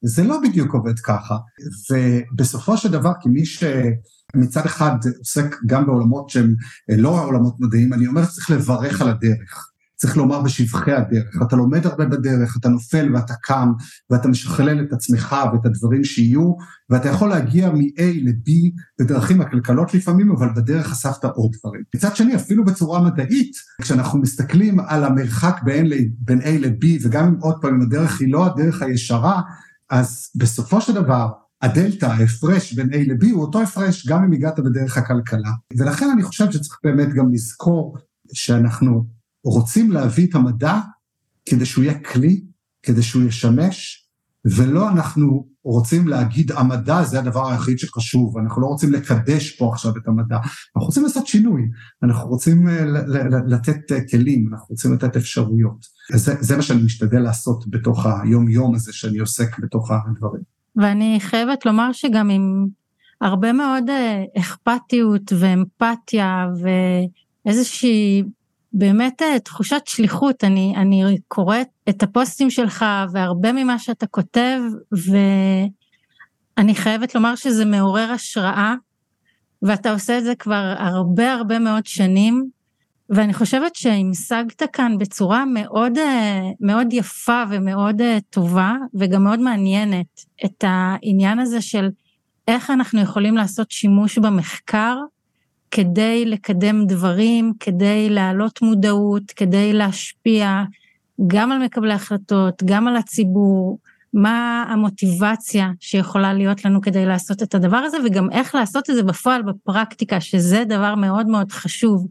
[0.02, 1.36] זה לא בדיוק עובד ככה,
[1.90, 6.54] ובסופו של דבר כמי שמצד אחד עוסק גם בעולמות שהם
[6.88, 9.70] לא עולמות מדעיים, אני אומר שצריך לברך על הדרך.
[10.00, 11.42] צריך לומר בשבחי הדרך.
[11.42, 13.72] אתה לומד הרבה בדרך, אתה נופל ואתה קם,
[14.10, 16.52] ואתה משכלל את עצמך ואת הדברים שיהיו,
[16.90, 18.50] ואתה יכול להגיע מ-A ל-B
[19.00, 21.82] בדרכים עקלקלות לפעמים, אבל בדרך אספת עוד דברים.
[21.94, 25.86] מצד שני, אפילו בצורה מדעית, כשאנחנו מסתכלים על המרחק בין,
[26.18, 29.42] בין A ל-B, וגם אם עוד פעם, הדרך היא לא הדרך הישרה,
[29.90, 31.28] אז בסופו של דבר,
[31.62, 35.50] הדלתא, ההפרש בין A ל-B הוא אותו הפרש גם אם הגעת בדרך הכלכלה.
[35.78, 37.96] ולכן אני חושב שצריך באמת גם לזכור
[38.32, 40.80] שאנחנו רוצים להביא את המדע
[41.50, 42.44] כדי שהוא יהיה כלי,
[42.82, 44.08] כדי שהוא ישמש,
[44.44, 49.92] ולא אנחנו רוצים להגיד המדע זה הדבר היחיד שחשוב, אנחנו לא רוצים לקדש פה עכשיו
[49.96, 51.62] את המדע, אנחנו רוצים לעשות שינוי,
[52.02, 52.84] אנחנו רוצים אה,
[53.46, 55.86] לתת אה, כלים, אנחנו רוצים לתת אפשרויות.
[56.12, 60.42] זה, זה מה שאני משתדל לעשות בתוך היום יום הזה שאני עוסק בתוך הדברים.
[60.76, 62.66] ואני חייבת לומר שגם עם
[63.20, 66.46] הרבה מאוד אה, אכפתיות ואמפתיה
[67.44, 68.22] ואיזושהי
[68.72, 74.60] באמת אה, תחושת שליחות, אני, אני קוראת את הפוסטים שלך והרבה ממה שאתה כותב,
[74.92, 78.74] ואני חייבת לומר שזה מעורר השראה,
[79.62, 82.50] ואתה עושה את זה כבר הרבה הרבה מאוד שנים,
[83.10, 90.24] ואני חושבת שהמשגת כאן בצורה מאוד, אה, מאוד יפה ומאוד אה, טובה, וגם מאוד מעניינת,
[90.44, 91.88] את העניין הזה של
[92.48, 94.96] איך אנחנו יכולים לעשות שימוש במחקר,
[95.70, 100.62] כדי לקדם דברים, כדי להעלות מודעות, כדי להשפיע
[101.26, 103.78] גם על מקבלי החלטות, גם על הציבור,
[104.14, 109.02] מה המוטיבציה שיכולה להיות לנו כדי לעשות את הדבר הזה, וגם איך לעשות את זה
[109.02, 112.06] בפועל, בפרקטיקה, שזה דבר מאוד מאוד חשוב.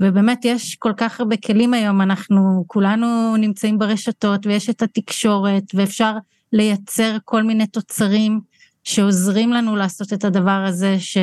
[0.00, 6.12] ובאמת יש כל כך הרבה כלים היום, אנחנו כולנו נמצאים ברשתות ויש את התקשורת ואפשר
[6.52, 8.40] לייצר כל מיני תוצרים
[8.84, 11.16] שעוזרים לנו לעשות את הדבר הזה, ש...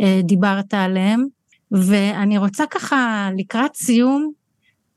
[0.00, 1.26] אה, דיברת עליהם,
[1.72, 4.32] ואני רוצה ככה לקראת סיום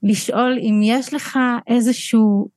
[0.04, 2.50] לשאול אם יש לך איזשהו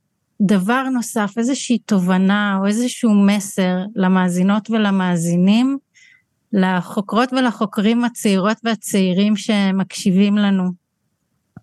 [0.43, 5.79] דבר נוסף, איזושהי תובנה או איזשהו מסר למאזינות ולמאזינים,
[6.53, 10.71] לחוקרות ולחוקרים הצעירות והצעירים שמקשיבים לנו.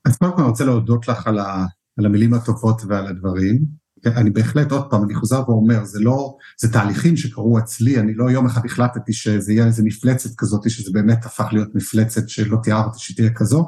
[0.05, 1.65] אז קודם כל אני רוצה להודות לך על, ה,
[1.97, 3.82] על המילים הטובות ועל הדברים.
[4.07, 8.31] אני בהחלט, עוד פעם, אני חוזר ואומר, זה לא, זה תהליכים שקרו אצלי, אני לא
[8.31, 12.99] יום אחד החלטתי שזה יהיה איזה מפלצת כזאת, שזה באמת הפך להיות מפלצת שלא תיארתי
[12.99, 13.65] שתהיה כזו,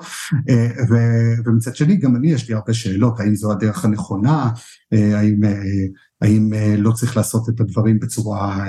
[0.49, 0.95] אה, ו,
[1.45, 4.49] ומצד שני, גם אני, יש לי הרבה שאלות, האם זו הדרך הנכונה,
[4.93, 5.51] אה, האם, אה,
[6.21, 8.65] האם לא צריך לעשות את הדברים בצורה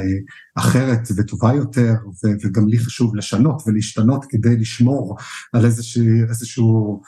[0.58, 1.94] אחרת וטובה יותר,
[2.44, 5.16] וגם לי חשוב לשנות ולהשתנות כדי לשמור
[5.52, 7.00] על איזשהו, איזשהו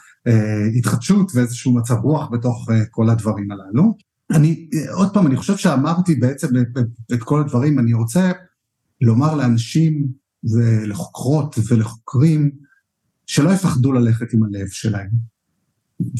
[0.78, 4.07] התחדשות ואיזשהו מצב רוח בתוך כל הדברים הללו.
[4.30, 6.48] אני, עוד פעם, אני חושב שאמרתי בעצם
[7.14, 8.32] את, כל הדברים, אני רוצה
[9.00, 10.06] לומר לאנשים
[10.44, 12.50] ולחוקרות ולחוקרים
[13.26, 15.10] שלא יפחדו ללכת עם הלב שלהם.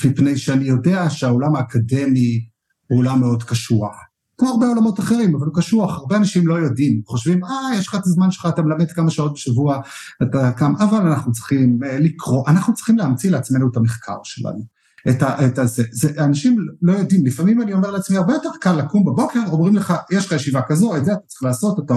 [0.04, 2.48] מפני שאני יודע שהעולם האקדמי
[2.86, 3.94] הוא עולם מאוד קשוח.
[4.38, 7.94] כמו הרבה עולמות אחרים, אבל הוא קשוח, הרבה אנשים לא יודעים, חושבים, אה, יש לך
[7.94, 9.80] את הזמן שלך, אתה מלמד כמה שעות בשבוע,
[10.22, 14.78] אתה קם, אבל אנחנו צריכים אה, לקרוא, אנחנו צריכים להמציא לעצמנו את המחקר שלנו.
[15.11, 15.84] את, ה, את הזה.
[15.90, 19.94] זה, אנשים לא יודעים, לפעמים אני אומר לעצמי, הרבה יותר קל לקום בבוקר, אומרים לך,
[20.11, 21.94] יש לך ישיבה כזו, את זה אתה צריך לעשות, אתה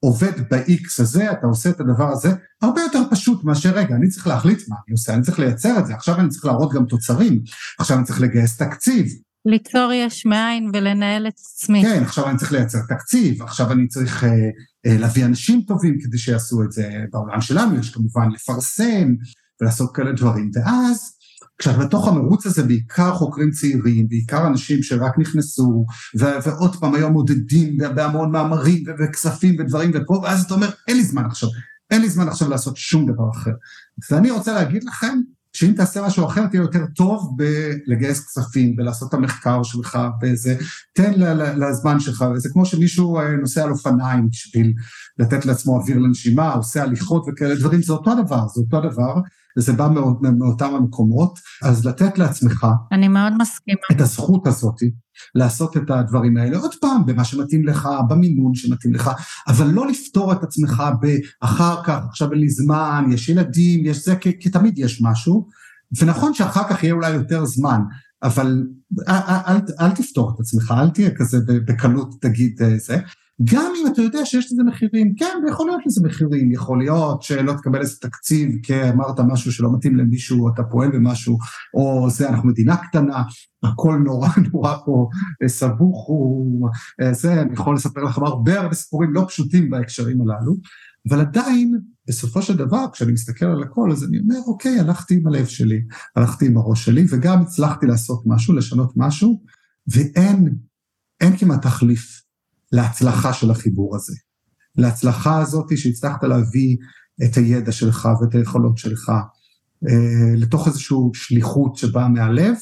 [0.00, 2.28] עובד ב-X הזה, אתה עושה את הדבר הזה,
[2.62, 5.86] הרבה יותר פשוט מאשר, רגע, אני צריך להחליט מה אני עושה, אני צריך לייצר את
[5.86, 7.42] זה, עכשיו אני צריך להראות גם תוצרים,
[7.78, 9.06] עכשיו אני צריך לגייס תקציב.
[9.46, 11.82] ליצור יש מאין ולנהל את עצמי.
[11.82, 14.30] כן, עכשיו אני צריך לייצר תקציב, עכשיו אני צריך אה,
[14.86, 19.14] אה, להביא אנשים טובים כדי שיעשו את זה בעולם שלנו, יש כמובן לפרסם
[19.60, 21.19] ולעשות כאלה דברים, ואז
[21.60, 25.86] כשאת בתוך המרוץ הזה בעיקר חוקרים צעירים, בעיקר אנשים שרק נכנסו,
[26.18, 31.04] ו- ועוד פעם היום מודדים בהמון מאמרים וכספים ודברים ופה, ואז אתה אומר, אין לי
[31.04, 31.48] זמן עכשיו,
[31.90, 33.50] אין לי זמן עכשיו לעשות שום דבר אחר.
[34.10, 35.20] ואני רוצה להגיד לכם,
[35.52, 40.56] שאם תעשה משהו אחר תהיה יותר טוב בלגייס כספים ולעשות את המחקר שלך וזה,
[40.94, 41.12] תן
[41.56, 44.72] לזמן שלך, וזה כמו שמישהו אה, נוסע על אופניים בשביל
[45.18, 49.14] לתת לעצמו אוויר לנשימה, עושה הליכות וכאלה דברים, זה אותו דבר, זה אותו דבר,
[49.60, 49.88] וזה בא
[50.20, 52.66] מאותם המקומות, אז לתת לעצמך...
[52.92, 53.80] אני מאוד מסכימה.
[53.92, 54.74] את הזכות הזאת
[55.34, 59.10] לעשות את הדברים האלה, עוד פעם, במה שמתאים לך, במינון שמתאים לך,
[59.48, 64.16] אבל לא לפתור את עצמך באחר כך, עכשיו אין לי זמן, יש ילדים, יש זה,
[64.16, 65.48] כי, כי תמיד יש משהו,
[66.00, 67.80] ונכון שאחר כך יהיה אולי יותר זמן,
[68.22, 68.64] אבל
[69.08, 73.00] אל, אל, אל, אל תפתור את עצמך, אל תהיה כזה בקלות תגיד אה, זה,
[73.44, 77.52] גם אם אתה יודע שיש לזה מחירים, כן, יכול להיות לזה מחירים, יכול להיות שלא
[77.52, 81.38] תקבל איזה תקציב כי אמרת משהו שלא מתאים למישהו, אתה פועל במשהו,
[81.74, 83.22] או זה, אנחנו מדינה קטנה,
[83.62, 85.08] הכל נורא נורא פה
[85.46, 86.68] סבוך, הוא
[87.12, 90.56] זה, אני יכול לספר לכם הרבה הרבה סיפורים לא פשוטים בהקשרים הללו,
[91.08, 91.78] אבל עדיין,
[92.08, 95.82] בסופו של דבר, כשאני מסתכל על הכל, אז אני אומר, אוקיי, הלכתי עם הלב שלי,
[96.16, 99.42] הלכתי עם הראש שלי, וגם הצלחתי לעשות משהו, לשנות משהו,
[99.94, 100.54] ואין,
[101.20, 102.20] אין כמעט תחליף
[102.72, 104.14] להצלחה של החיבור הזה.
[104.76, 106.76] להצלחה הזאת שהצלחת להביא
[107.24, 109.12] את הידע שלך ואת היכולות שלך
[109.88, 112.56] אה, לתוך איזושהי שליחות שבאה מהלב,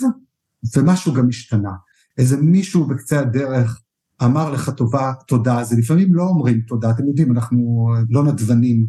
[0.77, 1.73] ומשהו גם השתנה.
[2.19, 3.81] איזה מישהו בקצה הדרך
[4.25, 8.87] אמר לך טובה, תודה, זה לפעמים לא אומרים תודה, אתם יודעים, אנחנו לא נדבנים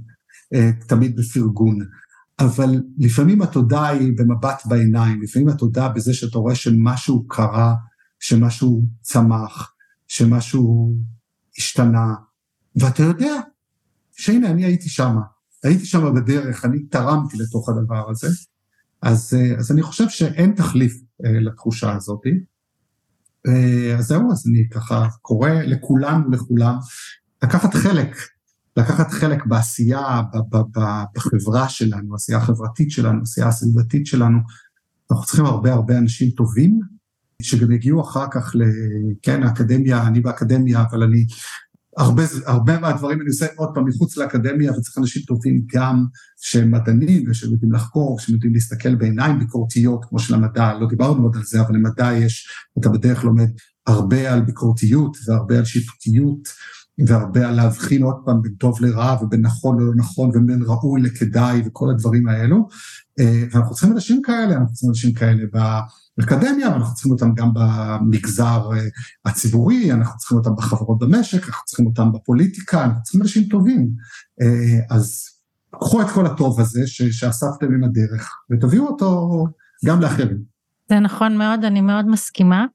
[0.53, 1.79] אה, תמיד בפרגון,
[2.39, 7.75] אבל לפעמים התודה היא במבט בעיניים, לפעמים התודה בזה שאתה רואה שמשהו קרה,
[8.19, 9.73] שמשהו צמח,
[10.09, 10.95] שמשהו
[11.57, 12.13] השתנה,
[12.75, 13.33] ואתה יודע
[14.11, 15.15] שהנה אני הייתי שם,
[15.63, 18.27] הייתי שם בדרך, אני תרמתי לתוך הדבר הזה,
[19.01, 20.93] אז, אה, אז אני חושב שאין תחליף
[21.25, 22.21] אה, לתחושה הזאת.
[23.47, 26.77] אה, אז זהו, אז אני ככה קורא לכולם ולכולם
[27.43, 28.15] לקחת חלק,
[28.77, 34.39] לקחת חלק בעשייה, ב- ב- ב- בחברה שלנו, עשייה החברתית שלנו, עשייה הסביבתית שלנו.
[35.11, 36.79] אנחנו צריכים הרבה הרבה אנשים טובים,
[37.41, 38.63] שגם יגיעו אחר כך, ל...
[39.21, 41.25] כן, האקדמיה, אני באקדמיה, אבל אני
[41.97, 46.05] הרבה, הרבה מהדברים אני עושה עוד פעם מחוץ לאקדמיה, וצריך אנשים טובים גם
[46.37, 51.23] שהם מדענים ושהם יודעים לחקור, שהם יודעים להסתכל בעיניים ביקורתיות, כמו של המדע, לא דיברנו
[51.23, 53.49] עוד על זה, אבל למדע יש, אתה בדרך לומד
[53.87, 56.47] הרבה על ביקורתיות והרבה על שיפוטיות,
[57.07, 61.61] והרבה על להבחין עוד פעם בין טוב לרע ובין נכון ללא נכון ובין ראוי לכדאי
[61.65, 62.67] וכל הדברים האלו.
[63.19, 65.43] אה, ואנחנו צריכים אנשים כאלה, אנחנו צריכים אנשים כאלה
[66.19, 68.79] באקדמיה, ואנחנו צריכים אותם גם במגזר אה,
[69.25, 73.89] הציבורי, אנחנו צריכים אותם בחברות במשק, אנחנו צריכים אותם בפוליטיקה, אנחנו צריכים אנשים טובים.
[74.41, 75.25] אה, אז
[75.71, 79.45] קחו את כל הטוב הזה שאספתם עם הדרך ותביאו אותו
[79.85, 80.37] גם לאחרים.
[80.89, 82.65] זה נכון מאוד, אני מאוד מסכימה.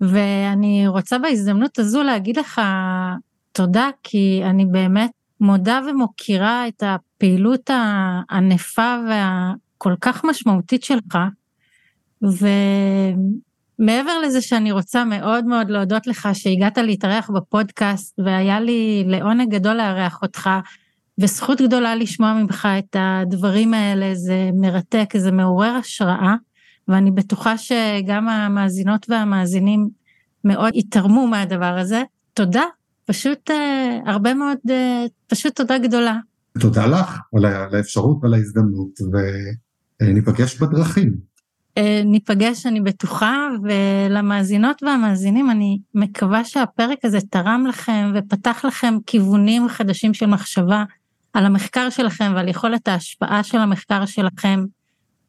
[0.00, 2.60] ואני רוצה בהזדמנות הזו להגיד לך
[3.52, 5.10] תודה, כי אני באמת
[5.40, 11.18] מודה ומוקירה את הפעילות הענפה והכל כך משמעותית שלך.
[12.24, 19.74] ומעבר לזה שאני רוצה מאוד מאוד להודות לך שהגעת להתארח בפודקאסט, והיה לי לעונג גדול
[19.74, 20.50] לארח אותך,
[21.20, 26.34] וזכות גדולה לשמוע ממך את הדברים האלה, זה מרתק, זה מעורר השראה,
[26.88, 29.88] ואני בטוחה שגם המאזינות והמאזינים
[30.44, 32.02] מאוד יתרמו מהדבר הזה.
[32.34, 32.64] תודה
[33.04, 36.18] פשוט אה, הרבה מאוד, אה, פשוט תודה גדולה.
[36.58, 37.44] תודה לך על
[37.74, 38.98] האפשרות ועל ההזדמנות,
[40.02, 41.33] וניפגש בדרכים.
[42.04, 50.14] ניפגש, אני בטוחה, ולמאזינות והמאזינים, אני מקווה שהפרק הזה תרם לכם ופתח לכם כיוונים חדשים
[50.14, 50.84] של מחשבה
[51.32, 54.64] על המחקר שלכם ועל יכולת ההשפעה של המחקר שלכם,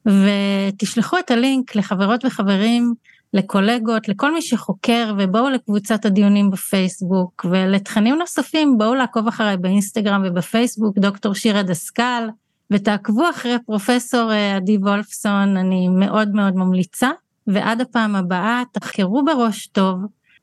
[0.06, 2.94] ותשלחו את הלינק לחברות וחברים
[3.34, 10.98] לקולגות, לכל מי שחוקר, ובואו לקבוצת הדיונים בפייסבוק, ולתכנים נוספים בואו לעקוב אחריי באינסטגרם ובפייסבוק,
[10.98, 12.28] דוקטור שירה דסקל,
[12.72, 17.10] ותעקבו אחרי פרופסור אה, עדי וולפסון, אני מאוד מאוד ממליצה,
[17.48, 20.00] ועד הפעם הבאה תחקרו בראש טוב,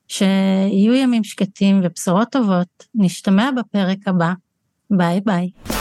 [0.07, 4.33] שיהיו ימים שקטים ובשורות טובות, נשתמע בפרק הבא,
[4.91, 5.72] ביי ביי.